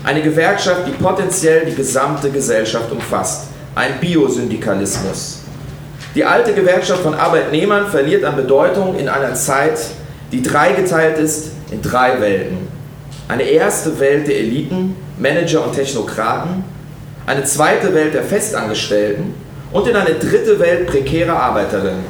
Eine 0.04 0.24
Gewerkschaft, 0.24 0.88
die 0.88 1.04
potenziell 1.04 1.68
die 1.68 1.76
gesamte 1.76 2.32
Gesellschaft 2.32 2.92
umfasst. 2.92 3.50
Ein 3.76 4.00
Biosyndikalismus. 4.02 5.42
Die 6.16 6.26
alte 6.26 6.54
Gewerkschaft 6.54 7.04
von 7.04 7.14
Arbeitnehmern 7.14 7.88
verliert 7.88 8.24
an 8.24 8.36
Bedeutung 8.36 8.98
in 8.98 9.08
einer 9.08 9.36
Zeit, 9.36 9.78
die 10.32 10.42
dreigeteilt 10.42 11.20
ist 11.20 11.52
in 11.70 11.84
drei 11.84 12.20
Welten. 12.20 12.68
Eine 13.28 13.44
erste 13.44 14.00
Welt 14.00 14.28
der 14.28 14.40
Eliten, 14.40 14.96
Manager 15.20 15.64
und 15.64 15.76
Technokraten, 15.76 16.64
eine 17.28 17.44
zweite 17.44 17.94
Welt 17.94 18.16
der 18.16 18.24
Festangestellten 18.24 19.45
und 19.76 19.86
in 19.90 19.96
eine 19.98 20.16
dritte 20.16 20.58
Welt 20.58 20.88
prekärer 20.88 21.38
Arbeiterinnen. 21.38 22.06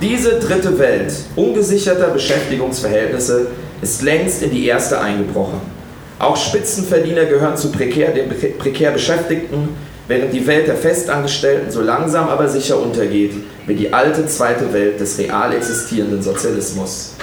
Diese 0.00 0.38
dritte 0.38 0.78
Welt 0.78 1.12
ungesicherter 1.34 2.06
Beschäftigungsverhältnisse 2.06 3.48
ist 3.82 4.02
längst 4.02 4.44
in 4.44 4.52
die 4.52 4.64
erste 4.66 5.00
eingebrochen. 5.00 5.60
Auch 6.20 6.36
Spitzenverdiener 6.36 7.24
gehören 7.24 7.56
zu 7.56 7.72
prekär, 7.72 8.12
den 8.12 8.28
prekär 8.58 8.92
Beschäftigten, 8.92 9.70
während 10.06 10.32
die 10.32 10.46
Welt 10.46 10.68
der 10.68 10.76
Festangestellten 10.76 11.72
so 11.72 11.80
langsam 11.80 12.28
aber 12.28 12.48
sicher 12.48 12.80
untergeht 12.80 13.32
wie 13.66 13.74
die 13.74 13.92
alte 13.92 14.26
zweite 14.28 14.72
Welt 14.72 15.00
des 15.00 15.18
real 15.18 15.52
existierenden 15.52 16.22
Sozialismus. 16.22 17.14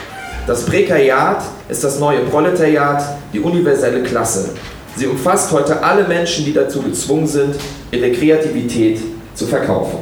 Das 0.48 0.65
Prekariat 0.65 1.44
ist 1.70 1.86
das 1.86 1.98
neue 1.98 2.20
Proletariat, 2.25 3.03
die 3.32 3.39
universelle 3.39 4.03
Klasse, 4.03 4.50
Sie 4.98 5.06
umfasst 5.06 5.51
heute 5.51 5.84
alle 5.84 6.08
Menschen, 6.08 6.44
die 6.44 6.53
dazu 6.53 6.82
gezwungen 6.82 7.27
sind, 7.27 7.56
ihre 7.91 8.12
Kreativität 8.12 9.00
zu 9.38 9.46
verkaufen. 9.46 10.00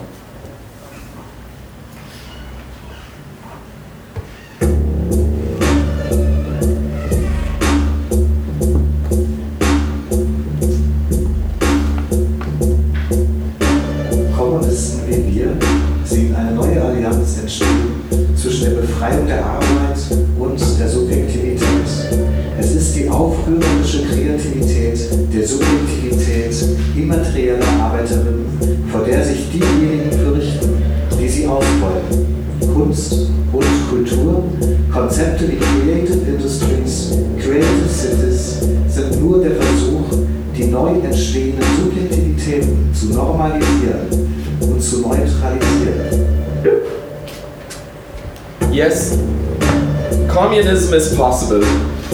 Is 50.93 51.15
Possible 51.15 51.63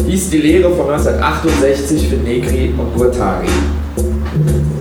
hieß 0.08 0.30
die 0.30 0.38
Lehre 0.38 0.72
von 0.72 0.90
1968 0.90 2.10
für 2.10 2.16
Negri 2.16 2.74
und 2.78 2.96
Guattari. 2.96 3.48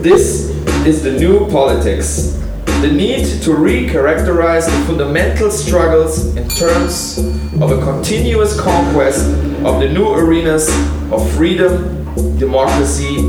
This 0.01 0.49
is 0.85 1.03
the 1.03 1.11
new 1.11 1.47
politics. 1.47 2.37
The 2.81 2.87
need 2.87 3.43
to 3.43 3.53
re-characterize 3.53 4.65
the 4.65 4.85
fundamental 4.87 5.51
struggles 5.51 6.35
in 6.35 6.47
terms 6.49 7.19
of 7.61 7.71
a 7.71 7.77
continuous 7.83 8.57
conquest 8.57 9.29
of 9.63 9.79
the 9.79 9.89
new 9.89 10.07
arenas 10.13 10.69
of 11.11 11.29
freedom, 11.37 12.05
democracy 12.39 13.19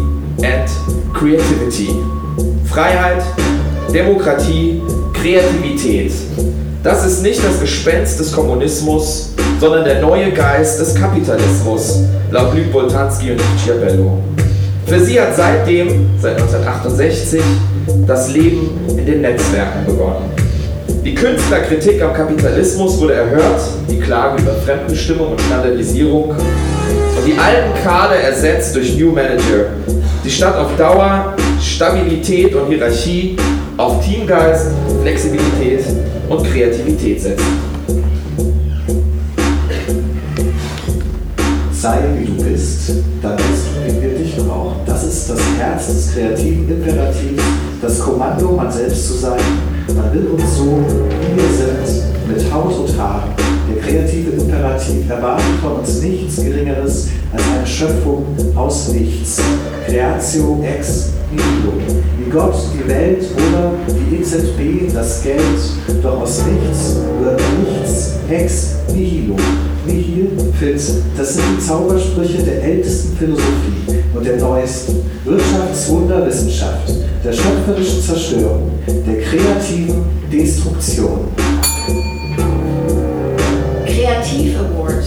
and 0.43 0.69
creativity. 1.13 1.93
Freiheit, 2.65 3.23
Demokratie, 3.93 4.81
Kreativität. 5.13 6.13
Das 6.83 7.07
ist 7.07 7.23
nicht 7.23 7.45
das 7.45 7.61
Gespenst 7.61 8.19
des 8.19 8.33
Kommunismus, 8.33 9.35
sondern 9.63 9.85
der 9.85 10.01
neue 10.01 10.33
Geist 10.33 10.81
des 10.81 10.93
Kapitalismus, 10.93 12.01
laut 12.33 12.53
Luc 12.53 12.73
Boltanski 12.73 13.31
und 13.31 13.41
Schiapello. 13.65 14.19
Für 14.87 14.99
sie 14.99 15.21
hat 15.21 15.37
seitdem, 15.37 16.11
seit 16.19 16.33
1968, 16.33 17.41
das 18.05 18.33
Leben 18.33 18.71
in 18.89 19.07
den 19.07 19.21
Netzwerken 19.21 19.87
begonnen. 19.87 20.33
Die 21.05 21.15
Künstlerkritik 21.15 22.03
am 22.03 22.13
Kapitalismus 22.13 23.01
wurde 23.01 23.15
erhört, 23.15 23.61
die 23.89 24.01
Klagen 24.01 24.43
über 24.43 24.53
Fremdbestimmung 24.67 25.31
und 25.31 25.41
Standardisierung 25.41 26.31
und 26.31 27.25
die 27.25 27.39
alten 27.39 27.85
Kader 27.85 28.17
ersetzt 28.17 28.75
durch 28.75 28.99
New 28.99 29.13
Manager, 29.13 29.67
die 30.25 30.31
statt 30.31 30.57
auf 30.57 30.77
Dauer, 30.77 31.37
Stabilität 31.61 32.53
und 32.57 32.67
Hierarchie 32.67 33.37
auf 33.77 34.05
Teamgeist, 34.05 34.73
Flexibilität 35.03 35.85
und 36.29 36.45
Kreativität 36.51 37.23
setzen. 37.23 37.72
Sei 41.83 41.99
wie 42.17 42.27
du 42.27 42.45
bist, 42.45 42.93
dann 43.21 43.37
bist 43.37 43.67
du, 43.75 43.93
wie 43.93 44.03
wir 44.03 44.17
dich 44.17 44.37
brauchen. 44.37 44.77
Das 44.87 45.03
ist 45.03 45.29
das 45.29 45.41
Herz 45.59 45.89
des 45.89 46.15
kreativen 46.15 46.69
Imperativs, 46.69 47.43
das 47.81 47.99
Kommando, 47.99 48.53
man 48.53 48.71
selbst 48.71 49.09
zu 49.09 49.15
sein. 49.15 49.41
Man 49.89 50.13
will 50.15 50.29
uns 50.29 50.59
so, 50.59 50.65
wie 50.65 51.37
wir 51.37 51.49
sind, 51.59 52.29
mit 52.29 52.55
Haut 52.55 52.79
und 52.79 52.97
Haar. 52.97 53.25
Der 53.69 53.83
kreative 53.83 54.31
Imperativ 54.31 55.11
erwartet 55.11 55.45
von 55.61 55.81
uns 55.81 56.01
nichts 56.01 56.37
Geringeres 56.37 57.09
als 57.33 57.43
eine 57.53 57.67
Schöpfung 57.67 58.27
aus 58.55 58.93
nichts. 58.93 59.41
Creatio 59.85 60.63
ex 60.63 61.09
nihilo. 61.33 61.73
Wie 62.17 62.31
Gott 62.31 62.55
die 62.73 62.89
Welt 62.89 63.25
oder 63.35 63.73
die 63.89 64.19
EZB 64.19 64.95
das 64.95 65.21
Geld, 65.25 65.43
doch 66.01 66.21
aus 66.21 66.43
nichts 66.47 66.97
wird 67.21 67.41
nichts 67.61 68.13
ex 68.31 68.77
nihilo. 68.95 69.35
Nihil, 69.87 70.29
fit, 70.59 70.81
das 71.17 71.35
sind 71.35 71.45
die 71.57 71.67
Zaubersprüche 71.67 72.43
der 72.43 72.63
ältesten 72.63 73.17
Philosophie 73.17 74.03
und 74.15 74.25
der 74.25 74.37
neuesten 74.37 75.03
Wirtschaftswunderwissenschaft, 75.25 76.89
der 77.25 77.33
schöpferischen 77.33 78.01
Zerstörung, 78.01 78.71
der 78.87 79.21
kreativen 79.23 80.05
Destruktion. 80.31 81.29
Kreativ 83.85 84.57
Award, 84.59 85.05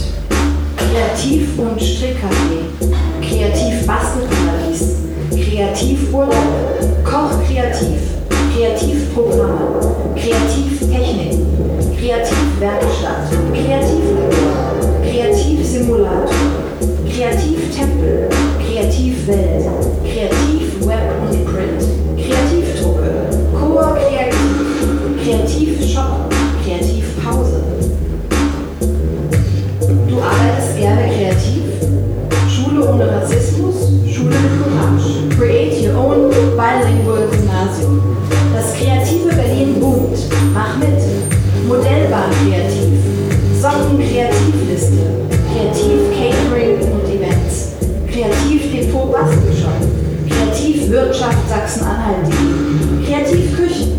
Kreativ- 0.77 1.57
und 1.57 1.79
Strickcafé, 1.79 2.65
Kreativ 3.21 3.85
Bastelparadies, 3.87 4.95
Kreativurlaub, 5.31 6.33
Koch 7.03 7.31
kreativ, 7.47 8.01
Kreativprogramme, 8.53 9.95
Kreativtechnik, 10.15 11.39
Kreativwerkstatt, 11.97 13.29
Kreativlabor, 13.51 14.64
Kreativsimulator, 15.15 16.27
Kreativtempel, 17.09 18.27
Kreativwelt, 18.59 19.65
Kreativweb 20.03 21.09
und 21.21 21.45
Print, 21.45 21.83
Kreativdrucke, 22.17 23.29
Chor 23.57 23.95
Kreativ, 23.95 25.23
Kreativshop, 25.23 26.29
Kreativpause. 26.65 27.54
Wirtschaft 50.89 51.49
Sachsen-Anhalt. 51.49 52.27
Kreativ 53.05 53.55
Küchen. 53.55 53.91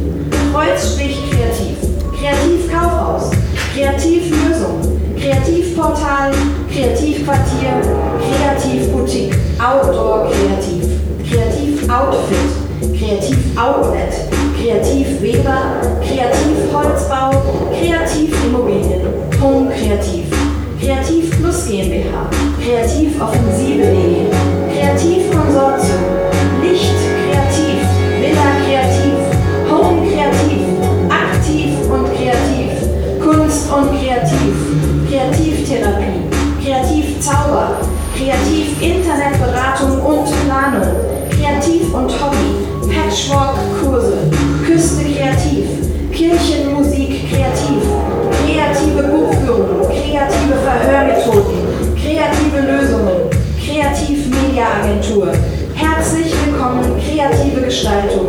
Kreuzstich 0.52 1.18
kreativ. 1.30 1.76
Kreativ 2.18 2.72
Kaufhaus. 2.72 3.30
Kreativ 3.74 4.30
Lösung. 4.30 4.96
Kreativportal, 5.26 6.30
Kreativquartier, 6.70 7.80
Kreativboutique, 8.20 9.34
Outdoor 9.58 10.30
Kreativ, 10.30 10.84
Kreativoutfit, 11.28 12.50
Kreativoutlet, 12.96 14.14
Kreativweber, 14.56 15.80
Kreativholzbau, 16.00 17.30
Kreativimmobilien, 17.72 19.00
Home 19.40 19.68
Kreativ, 19.70 20.26
Kreativ 20.80 21.30
Plus 21.40 21.66
GmbH, 21.66 22.30
Kreativoffensive.de, 22.62 24.26
Kreativkonsortium, 24.72 26.25
Kunst 33.66 33.72
und 33.72 33.98
Kreativ, 33.98 34.54
Kreativtherapie, 35.08 36.22
Kreativzauber, 36.62 37.76
Kreativ-Internetberatung 38.16 40.00
und 40.02 40.24
Planung, 40.46 40.96
Kreativ 41.30 41.92
und 41.92 42.10
Hobby, 42.10 42.92
Patchwork-Kurse, 42.92 44.30
Küste 44.64 45.04
Kreativ, 45.04 45.66
Kirchenmusik 46.12 47.28
Kreativ, 47.28 47.82
kreative 48.44 49.02
Buchführung, 49.02 49.88
kreative 49.88 50.56
Verhörmethoden, 50.64 51.96
kreative 51.96 52.60
Lösungen, 52.60 53.30
Kreativ-Media-Agentur. 53.64 55.32
Herzlich 55.74 56.32
willkommen, 56.46 56.84
kreative 57.00 57.62
Gestaltung, 57.62 58.26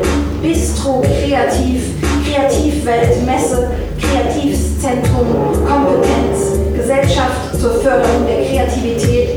Bistro 0.48 1.02
Kreativ, 1.02 1.82
Kreativwelt 2.24 3.26
Messe, 3.26 3.70
Kreativszentrum, 4.00 5.28
Kompetenz, 5.68 6.56
Gesellschaft 6.74 7.60
zur 7.60 7.72
Förderung 7.72 8.26
der 8.26 8.46
Kreativität, 8.48 9.28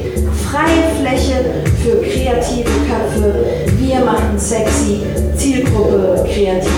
freie 0.48 0.86
Fläche 1.00 1.44
für 1.82 1.96
kreative 1.96 2.70
Köpfe. 2.86 3.34
Wir 3.76 4.04
machen 4.04 4.38
sexy, 4.38 5.00
Zielgruppe 5.36 6.24
kreativ. 6.32 6.70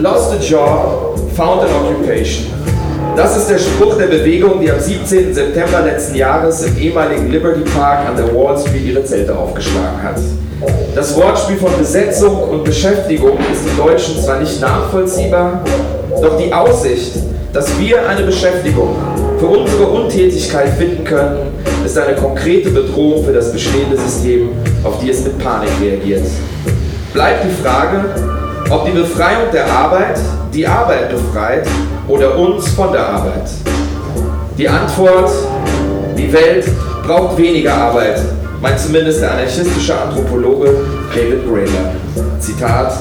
Lost 0.00 0.32
a 0.32 0.42
job, 0.42 1.16
found 1.36 1.62
an 1.62 1.68
occupation. 1.70 2.46
Das 3.14 3.36
ist 3.36 3.48
der 3.48 3.58
Spruch 3.58 3.96
der 3.96 4.06
Bewegung, 4.06 4.60
die 4.60 4.72
am 4.72 4.80
17. 4.80 5.32
September 5.32 5.82
letzten 5.82 6.16
Jahres 6.16 6.62
im 6.64 6.76
ehemaligen 6.76 7.30
Liberty 7.30 7.60
Park 7.70 8.08
an 8.08 8.16
der 8.16 8.34
Wall 8.34 8.58
Street 8.58 8.84
ihre 8.84 9.04
Zelte 9.04 9.38
aufgeschlagen 9.38 10.02
hat. 10.02 10.16
Das 10.94 11.16
Wortspiel 11.16 11.56
von 11.56 11.76
Besetzung 11.78 12.42
und 12.50 12.64
Beschäftigung 12.64 13.38
ist 13.52 13.66
den 13.66 13.76
Deutschen 13.76 14.22
zwar 14.22 14.40
nicht 14.40 14.60
nachvollziehbar, 14.60 15.62
doch 16.20 16.36
die 16.36 16.52
Aussicht, 16.52 17.12
dass 17.52 17.78
wir 17.78 18.06
eine 18.08 18.22
Beschäftigung 18.22 18.96
für 19.38 19.46
unsere 19.46 19.86
Untätigkeit 19.86 20.70
finden 20.76 21.04
können, 21.04 21.38
ist 21.84 21.96
eine 21.96 22.14
konkrete 22.14 22.70
Bedrohung 22.70 23.24
für 23.24 23.32
das 23.32 23.52
bestehende 23.52 23.96
System, 23.96 24.50
auf 24.84 25.00
die 25.00 25.10
es 25.10 25.24
mit 25.24 25.38
Panik 25.38 25.70
reagiert. 25.80 26.24
Bleibt 27.12 27.44
die 27.44 27.62
Frage, 27.62 28.04
ob 28.68 28.84
die 28.84 28.92
Befreiung 28.92 29.50
der 29.52 29.66
Arbeit 29.66 30.18
die 30.52 30.66
Arbeit 30.66 31.10
befreit 31.10 31.66
oder 32.08 32.36
uns 32.36 32.68
von 32.68 32.92
der 32.92 33.06
Arbeit. 33.06 33.50
Die 34.58 34.68
Antwort, 34.68 35.30
die 36.16 36.32
Welt 36.32 36.66
braucht 37.06 37.38
weniger 37.38 37.74
Arbeit, 37.74 38.20
meint 38.60 38.78
zumindest 38.78 39.22
der 39.22 39.32
anarchistische 39.32 39.98
Anthropologe 39.98 40.74
David 41.14 41.46
Graeber. 41.46 41.92
Zitat, 42.38 42.92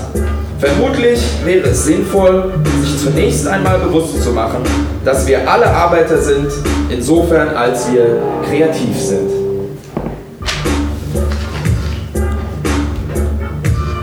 Vermutlich 0.60 1.22
wäre 1.46 1.70
es 1.70 1.86
sinnvoll, 1.86 2.52
sich 2.82 3.00
zunächst 3.02 3.48
einmal 3.48 3.80
bewusst 3.80 4.22
zu 4.22 4.32
machen, 4.32 4.62
dass 5.06 5.26
wir 5.26 5.50
alle 5.50 5.66
Arbeiter 5.68 6.18
sind, 6.18 6.52
insofern 6.90 7.56
als 7.56 7.90
wir 7.94 8.22
kreativ 8.46 9.00
sind. 9.00 9.32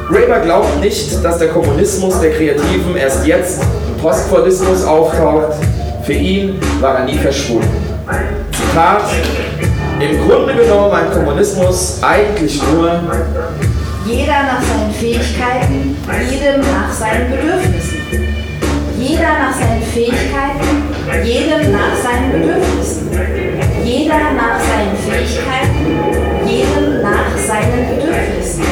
Graeber 0.09 0.39
glaubt 0.41 0.81
nicht, 0.81 1.23
dass 1.23 1.39
der 1.39 1.49
Kommunismus 1.49 2.21
der 2.23 2.33
Kreativen 2.33 2.97
erst 2.97 3.27
jetzt 3.27 3.61
im 3.63 4.01
Postfordismus 4.01 4.83
auftaucht. 4.83 5.53
Für 6.05 6.15
ihn 6.15 6.59
war 6.81 7.01
er 7.01 7.05
nie 7.05 7.19
verschwunden. 7.19 7.69
Zitat, 8.51 9.03
im 10.01 10.29
Grunde 10.29 10.55
genommen 10.55 10.93
ein 10.93 11.11
Kommunismus 11.11 11.99
eigentlich 12.03 12.61
nur 12.73 13.01
Jeder 14.07 14.43
nach 14.43 14.63
seinen 14.63 14.93
Fähigkeiten, 14.93 15.97
jedem 16.31 16.61
nach 16.61 16.93
seinen 16.93 17.31
Bedürfnissen. 17.31 17.97
Jeder 18.99 19.23
nach 19.23 19.55
seinen 19.55 19.83
Fähigkeiten, 19.83 21.25
jedem 21.25 21.73
nach 21.73 21.97
seinen 22.03 22.33
Bedürfnissen. 22.33 23.11
Jeder 23.85 24.33
nach 24.33 24.59
seinen 24.61 24.97
Fähigkeiten, 24.97 26.47
jedem 26.47 27.03
nach 27.03 27.37
seinen 27.37 27.89
Bedürfnissen. 27.89 28.65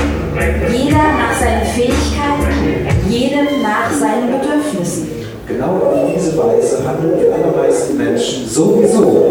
Jeder 0.73 0.97
nach 0.97 1.35
seinen 1.39 1.67
Fähigkeiten, 1.67 3.11
jedem 3.11 3.63
nach 3.63 3.93
seinen 3.93 4.41
Bedürfnissen. 4.41 5.09
Genau 5.47 5.77
auf 5.77 6.15
diese 6.15 6.37
Weise 6.39 6.79
handeln 6.87 7.19
die 7.21 7.31
allermeisten 7.33 7.97
Menschen 7.99 8.49
sowieso, 8.49 9.24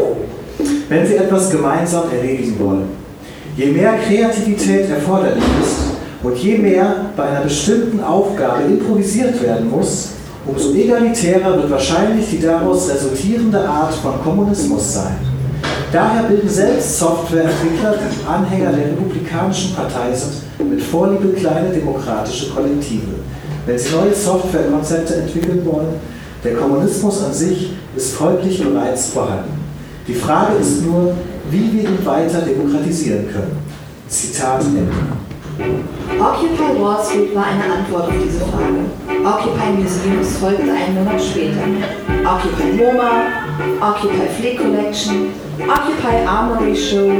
wenn 0.94 1.08
sie 1.08 1.16
etwas 1.16 1.50
gemeinsam 1.50 2.04
erledigen 2.12 2.56
wollen. 2.60 2.90
Je 3.58 3.66
mehr 3.68 3.94
Kreativität 3.94 4.92
erforderlich 4.92 5.44
ist 5.62 5.98
und 6.22 6.38
je 6.38 6.58
mehr 6.58 7.08
bei 7.18 7.24
einer 7.24 7.42
bestimmten 7.42 8.00
Aufgabe 8.04 8.64
improvisiert 8.64 9.42
werden 9.42 9.72
muss, 9.72 10.10
umso 10.46 10.72
egalitärer 10.74 11.58
wird 11.58 11.72
wahrscheinlich 11.72 12.30
die 12.30 12.42
daraus 12.42 12.90
resultierende 12.92 13.68
Art 13.68 13.94
von 13.96 14.22
Kommunismus 14.24 14.94
sein. 14.94 15.16
Daher 15.92 16.24
bilden 16.24 16.50
selbst 16.50 17.00
Softwareentwickler, 17.00 17.96
die 17.98 18.28
Anhänger 18.28 18.72
der 18.72 18.86
Republikanischen 18.88 19.76
Partei 19.76 20.14
sind, 20.14 20.70
mit 20.70 20.82
Vorliebe 20.82 21.30
kleine 21.30 21.70
demokratische 21.70 22.52
Kollektive. 22.52 23.14
Wenn 23.66 23.80
sie 23.80 23.96
neue 23.96 24.14
Softwarekonzepte 24.14 25.16
entwickeln 25.16 25.66
wollen, 25.66 25.96
der 26.44 26.56
Kommunismus 26.56 27.24
an 27.24 27.34
sich 27.34 27.72
ist 27.96 28.14
folglich 28.14 28.64
bereits 28.64 29.08
vorhanden. 29.08 29.63
Die 30.06 30.14
Frage 30.16 30.56
ist 30.56 30.86
nur, 30.86 31.14
wie 31.50 31.72
wir 31.72 31.84
ihn 31.84 32.06
weiter 32.06 32.42
demokratisieren 32.42 33.26
können. 33.32 33.58
Zitat 34.08 34.62
Ende. 34.66 34.92
Occupy 36.20 36.82
Wall 36.82 36.98
Street 37.06 37.34
war 37.34 37.46
eine 37.46 37.64
Antwort 37.74 38.10
auf 38.10 38.14
diese 38.22 38.40
Frage. 38.40 38.84
Occupy 39.24 39.82
Museums 39.82 40.38
folgte 40.38 40.64
einen 40.64 40.96
Monat 40.96 41.22
später. 41.22 41.62
Occupy 42.26 42.84
MoMA, 42.84 43.12
Occupy 43.80 44.28
Flick 44.38 44.58
Collection, 44.58 45.30
Occupy 45.60 46.28
Armory 46.28 46.76
Show, 46.76 47.12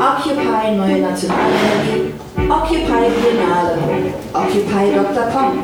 Occupy 0.00 0.76
Neue 0.76 1.02
Nationalgalerie, 1.02 2.14
Occupy 2.48 3.10
Biennale, 3.20 3.76
Occupy 4.32 4.94
Dr. 4.94 5.26
Pom, 5.32 5.58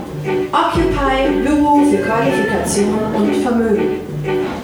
Occupy 0.53 1.45
Büro 1.47 1.83
für 1.91 1.99
Qualifikation 1.99 2.99
und 3.17 3.35
Vermögen. 3.37 4.08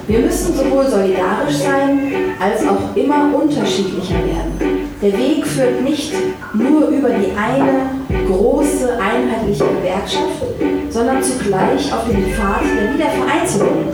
Wir 0.06 0.18
müssen 0.18 0.54
sowohl 0.54 0.86
solidarisch 0.86 1.56
sein, 1.56 2.12
als 2.38 2.66
auch 2.66 2.94
immer 2.94 3.34
unterschiedlicher 3.34 4.16
werden. 4.16 4.52
Der 5.00 5.12
Weg 5.12 5.46
führt 5.46 5.82
nicht 5.82 6.12
nur 6.52 6.88
über 6.88 7.08
die 7.08 7.32
eine 7.36 8.26
große 8.26 8.98
einheitliche 8.98 9.64
Gewerkschaft, 9.64 10.44
sondern 10.90 11.22
zugleich 11.22 11.90
auf 11.90 12.06
den 12.06 12.26
Pfad 12.34 12.62
der 12.76 12.94
Wiedervereinzelung, 12.94 13.84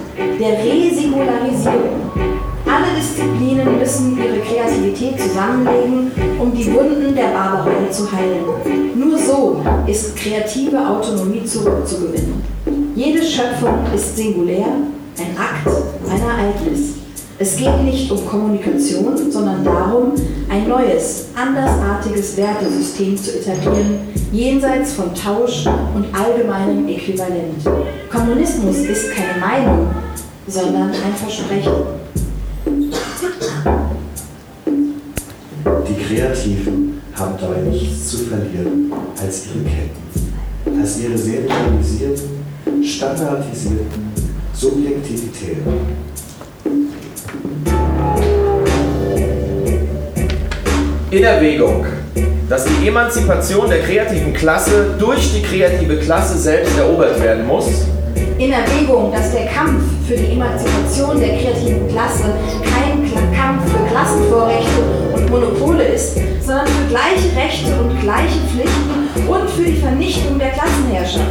der 0.41 0.59
Resingularisierung. 0.65 2.11
Alle 2.67 2.87
Disziplinen 2.99 3.79
müssen 3.79 4.19
ihre 4.19 4.41
Kreativität 4.41 5.21
zusammenlegen, 5.21 6.11
um 6.41 6.53
die 6.53 6.73
Wunden 6.73 7.15
der 7.15 7.29
Barbarei 7.29 7.89
zu 7.91 8.11
heilen. 8.11 8.45
Nur 8.97 9.17
so 9.17 9.61
ist 9.87 10.17
kreative 10.17 10.79
Autonomie 10.79 11.45
zurückzugewinnen. 11.45 12.43
Jede 12.95 13.23
Schöpfung 13.23 13.79
ist 13.95 14.17
singulär, 14.17 14.67
ein 15.21 15.37
Akt, 15.37 15.69
ein 16.09 16.23
Ereignis. 16.23 16.95
Es 17.39 17.57
geht 17.57 17.83
nicht 17.83 18.11
um 18.11 18.27
Kommunikation, 18.27 19.31
sondern 19.31 19.65
darum, 19.65 20.13
ein 20.49 20.69
neues, 20.69 21.29
andersartiges 21.35 22.37
Wertesystem 22.37 23.17
zu 23.17 23.39
etablieren, 23.39 24.01
jenseits 24.33 24.93
von 24.93 25.15
Tausch 25.15 25.67
und 25.95 26.07
allgemeinem 26.15 26.87
Äquivalent. 26.89 27.65
Kommunismus 28.11 28.77
ist 28.77 29.11
keine 29.13 29.41
Meinung, 29.41 29.89
sondern 30.47 30.91
ein 30.91 31.15
Versprechen. 31.17 31.73
Die 35.89 36.03
Kreativen 36.05 37.01
haben 37.15 37.35
dabei 37.41 37.61
nichts 37.71 38.11
zu 38.11 38.19
verlieren 38.19 38.93
als 39.21 39.47
ihre 39.47 39.65
Ketten, 39.65 40.79
als 40.79 40.99
ihre 40.99 41.17
serialisierten, 41.17 42.85
standardisierten 42.85 44.10
Subjektivitäten. 44.55 46.01
in 51.11 51.25
Erwägung, 51.25 51.85
dass 52.49 52.65
die 52.65 52.87
Emanzipation 52.87 53.69
der 53.69 53.81
kreativen 53.81 54.33
Klasse 54.33 54.95
durch 54.99 55.33
die 55.33 55.43
kreative 55.43 55.97
Klasse 55.97 56.39
selbst 56.39 56.79
erobert 56.79 57.21
werden 57.21 57.47
muss, 57.47 57.67
In 58.39 58.53
Erwägung, 58.53 59.13
dass 59.13 59.33
der 59.33 59.47
Kampf 59.47 59.83
für 60.09 60.17
die 60.17 60.33
Emanzipation 60.33 61.21
der 61.21 61.37
kreativen 61.37 61.89
Klasse 61.89 62.25
kein 62.65 63.03
Kampf 63.37 63.71
für 63.71 63.85
Klassenvorrechte 63.93 64.83
und 65.13 65.31
Monopole 65.31 65.85
ist, 65.85 66.15
sondern 66.41 66.67
für 66.67 66.89
gleiche 66.89 67.37
Rechte 67.37 67.71
und 67.79 68.01
gleiche 68.01 68.39
Pflichten 68.49 69.00
und 69.29 69.51
für 69.51 69.65
die 69.65 69.77
Vernichtung 69.77 70.39
der 70.39 70.51
Klassenherrschaft. 70.51 71.27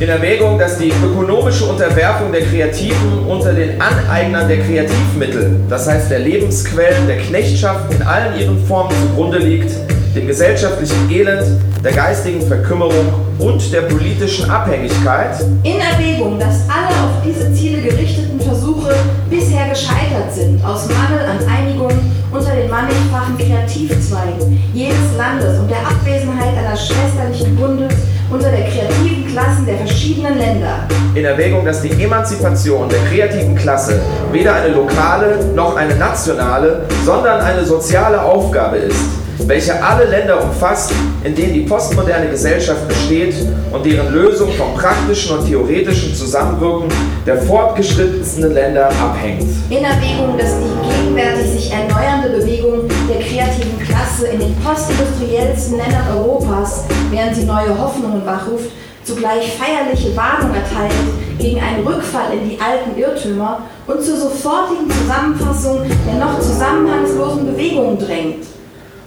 In 0.00 0.08
Erwägung, 0.08 0.58
dass 0.58 0.78
die 0.78 0.90
ökonomische 0.90 1.64
Unterwerfung 1.64 2.32
der 2.32 2.42
Kreativen 2.42 3.26
unter 3.26 3.52
den 3.52 3.80
Aneignern 3.80 4.48
der 4.48 4.58
Kreativmittel, 4.58 5.60
das 5.68 5.88
heißt 5.88 6.10
der 6.10 6.20
Lebensquellen, 6.20 7.06
der 7.06 7.18
Knechtschaft 7.18 7.92
in 7.92 8.02
allen 8.02 8.38
ihren 8.38 8.66
Formen 8.66 8.92
zugrunde 9.08 9.38
liegt, 9.38 9.70
dem 10.14 10.26
gesellschaftlichen 10.28 11.10
Elend, 11.10 11.44
der 11.82 11.92
geistigen 11.92 12.40
Verkümmerung 12.46 13.12
und 13.38 13.72
der 13.72 13.82
politischen 13.82 14.48
Abhängigkeit. 14.48 15.40
In 15.64 15.80
Erwägung, 15.80 16.38
dass 16.38 16.60
alle 16.68 16.94
auf 17.02 17.22
diese 17.24 17.52
Ziele 17.52 17.82
gerichteten 17.82 18.40
Versuche 18.40 18.94
bisher 19.28 19.68
gescheitert 19.68 20.32
sind, 20.32 20.64
aus 20.64 20.88
Mangel 20.88 21.26
an 21.26 21.38
Einigung 21.48 21.92
unter 22.30 22.54
den 22.54 22.70
mannigfachen 22.70 23.36
Kreativzweigen 23.36 24.62
jedes 24.72 25.16
Landes 25.16 25.58
und 25.58 25.68
der 25.68 25.78
Abwesenheit 25.78 26.56
einer 26.56 26.76
schwesterlichen 26.76 27.56
Bundes 27.56 27.94
unter 28.30 28.50
der 28.50 28.66
kreativen 28.68 29.26
Klassen 29.30 29.66
der 29.66 29.78
verschiedenen 29.78 30.38
Länder. 30.38 30.78
In 31.14 31.24
Erwägung, 31.24 31.64
dass 31.64 31.82
die 31.82 31.90
Emanzipation 31.90 32.88
der 32.88 33.00
kreativen 33.10 33.54
Klasse 33.54 34.00
weder 34.32 34.54
eine 34.54 34.74
lokale 34.74 35.44
noch 35.54 35.76
eine 35.76 35.94
nationale, 35.96 36.84
sondern 37.04 37.40
eine 37.40 37.64
soziale 37.64 38.22
Aufgabe 38.22 38.76
ist 38.76 39.23
welche 39.38 39.82
alle 39.82 40.04
Länder 40.06 40.42
umfasst, 40.42 40.92
in 41.22 41.34
denen 41.34 41.54
die 41.54 41.60
postmoderne 41.60 42.28
Gesellschaft 42.28 42.86
besteht 42.88 43.34
und 43.72 43.84
deren 43.84 44.12
Lösung 44.12 44.50
vom 44.52 44.74
praktischen 44.74 45.38
und 45.38 45.46
theoretischen 45.46 46.14
Zusammenwirken 46.14 46.88
der 47.26 47.38
fortgeschrittensten 47.42 48.52
Länder 48.52 48.88
abhängt. 48.88 49.42
In 49.70 49.84
Erwägung, 49.84 50.38
dass 50.38 50.54
die 50.58 50.88
gegenwärtig 50.88 51.50
sich 51.50 51.72
erneuernde 51.72 52.30
Bewegung 52.30 52.88
der 53.08 53.20
kreativen 53.20 53.78
Klasse 53.80 54.28
in 54.28 54.40
den 54.40 54.54
postindustriellsten 54.56 55.78
Ländern 55.78 56.16
Europas, 56.16 56.84
während 57.10 57.34
sie 57.34 57.44
neue 57.44 57.78
Hoffnungen 57.78 58.24
wachruft, 58.24 58.70
zugleich 59.02 59.52
feierliche 59.58 60.16
Warnung 60.16 60.54
erteilt 60.54 60.92
gegen 61.38 61.60
einen 61.60 61.86
Rückfall 61.86 62.32
in 62.32 62.48
die 62.48 62.58
alten 62.58 62.98
Irrtümer 62.98 63.60
und 63.86 64.02
zur 64.02 64.16
sofortigen 64.16 64.90
Zusammenfassung 64.90 65.80
der 66.06 66.24
noch 66.24 66.40
zusammenhangslosen 66.40 67.46
Bewegungen 67.46 67.98
drängt. 67.98 68.53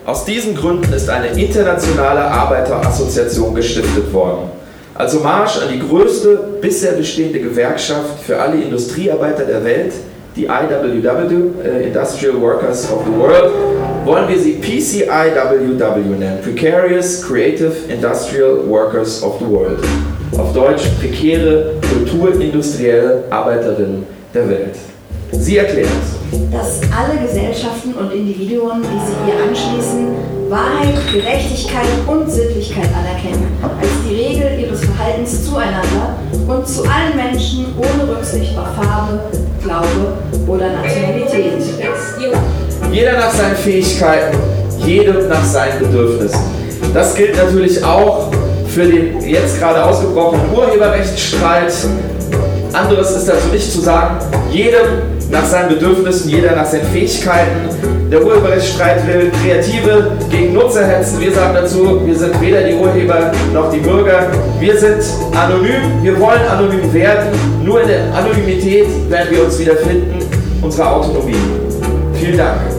Aus 0.07 0.23
diesen 0.23 0.55
Gründen 0.55 0.93
ist 0.93 1.09
eine 1.09 1.27
internationale 1.37 2.21
Arbeiterassoziation 2.21 3.53
gestiftet 3.53 4.13
worden. 4.13 4.49
Als 4.95 5.13
Hommage 5.13 5.61
an 5.61 5.67
die 5.73 5.85
größte 5.85 6.39
bisher 6.61 6.93
bestehende 6.93 7.41
Gewerkschaft 7.41 8.23
für 8.25 8.39
alle 8.39 8.55
Industriearbeiter 8.55 9.43
der 9.43 9.65
Welt, 9.65 9.91
die 10.37 10.45
IWW, 10.45 11.61
äh, 11.61 11.87
Industrial 11.87 12.39
Workers 12.39 12.89
of 12.89 13.01
the 13.05 13.19
World, 13.19 13.51
wollen 14.05 14.29
wir 14.29 14.39
sie 14.39 14.53
PCIWW 14.53 16.15
nennen, 16.17 16.39
Precarious 16.41 17.21
Creative 17.21 17.73
Industrial 17.89 18.65
Workers 18.65 19.21
of 19.21 19.39
the 19.39 19.45
World. 19.45 19.79
Auf 20.37 20.53
Deutsch 20.53 20.83
prekäre 21.01 21.73
kulturindustrielle 21.91 23.25
Arbeiterinnen 23.29 24.05
der 24.33 24.47
Welt. 24.47 24.75
Sie 25.33 25.57
erklärt, 25.57 25.89
dass 26.51 26.81
alle 26.95 27.19
Gesellschaften 27.19 27.93
und 27.93 28.11
Individuen, 28.11 28.81
die 28.81 28.99
sich 29.05 29.17
ihr 29.27 29.43
anschließen, 29.47 30.07
Wahrheit, 30.49 30.95
Gerechtigkeit 31.11 31.87
und 32.07 32.29
Sittlichkeit 32.31 32.89
anerkennen, 32.95 33.47
als 33.61 33.89
die 34.07 34.15
Regel 34.15 34.59
ihres 34.59 34.79
Verhaltens 34.85 35.45
zueinander 35.45 36.15
und 36.47 36.67
zu 36.67 36.83
allen 36.83 37.15
Menschen 37.15 37.65
ohne 37.77 38.11
Rücksicht 38.11 38.57
auf 38.57 38.67
Farbe, 38.75 39.19
Glaube 39.61 40.17
oder 40.47 40.69
Nationalität. 40.71 41.61
Jeder 42.91 43.13
nach 43.13 43.31
seinen 43.31 43.55
Fähigkeiten, 43.57 44.37
jedem 44.85 45.27
nach 45.27 45.43
seinen 45.43 45.79
Bedürfnissen. 45.79 46.39
Das 46.93 47.13
gilt 47.15 47.35
natürlich 47.35 47.83
auch 47.83 48.31
für 48.67 48.85
den 48.85 49.19
jetzt 49.21 49.59
gerade 49.59 49.83
ausgebrochenen 49.83 50.45
Urheberrechtsstreit. 50.55 51.73
Anderes 52.71 53.11
ist 53.11 53.27
dazu 53.27 53.47
nicht 53.51 53.71
zu 53.71 53.81
sagen. 53.81 54.19
Jedem 54.51 55.16
nach 55.29 55.45
seinen 55.45 55.69
Bedürfnissen, 55.69 56.29
jeder 56.29 56.55
nach 56.55 56.65
seinen 56.65 56.85
Fähigkeiten. 56.87 57.69
Der 58.11 58.23
Urheberrechtsstreit 58.25 59.05
will 59.05 59.31
Kreative 59.43 60.11
gegen 60.29 60.53
Nutzer 60.53 60.87
hetzen. 60.87 61.19
Wir 61.19 61.31
sagen 61.33 61.53
dazu, 61.53 62.01
wir 62.05 62.15
sind 62.15 62.39
weder 62.39 62.63
die 62.63 62.75
Urheber 62.75 63.31
noch 63.53 63.71
die 63.71 63.79
Bürger. 63.79 64.27
Wir 64.59 64.77
sind 64.77 65.03
anonym, 65.35 66.01
wir 66.01 66.19
wollen 66.19 66.47
anonym 66.49 66.93
werden. 66.93 67.27
Nur 67.63 67.81
in 67.81 67.87
der 67.89 68.13
Anonymität 68.15 68.87
werden 69.09 69.27
wir 69.29 69.43
uns 69.43 69.59
wiederfinden, 69.59 70.19
unsere 70.61 70.89
Autonomie. 70.89 71.35
Vielen 72.13 72.37
Dank. 72.37 72.76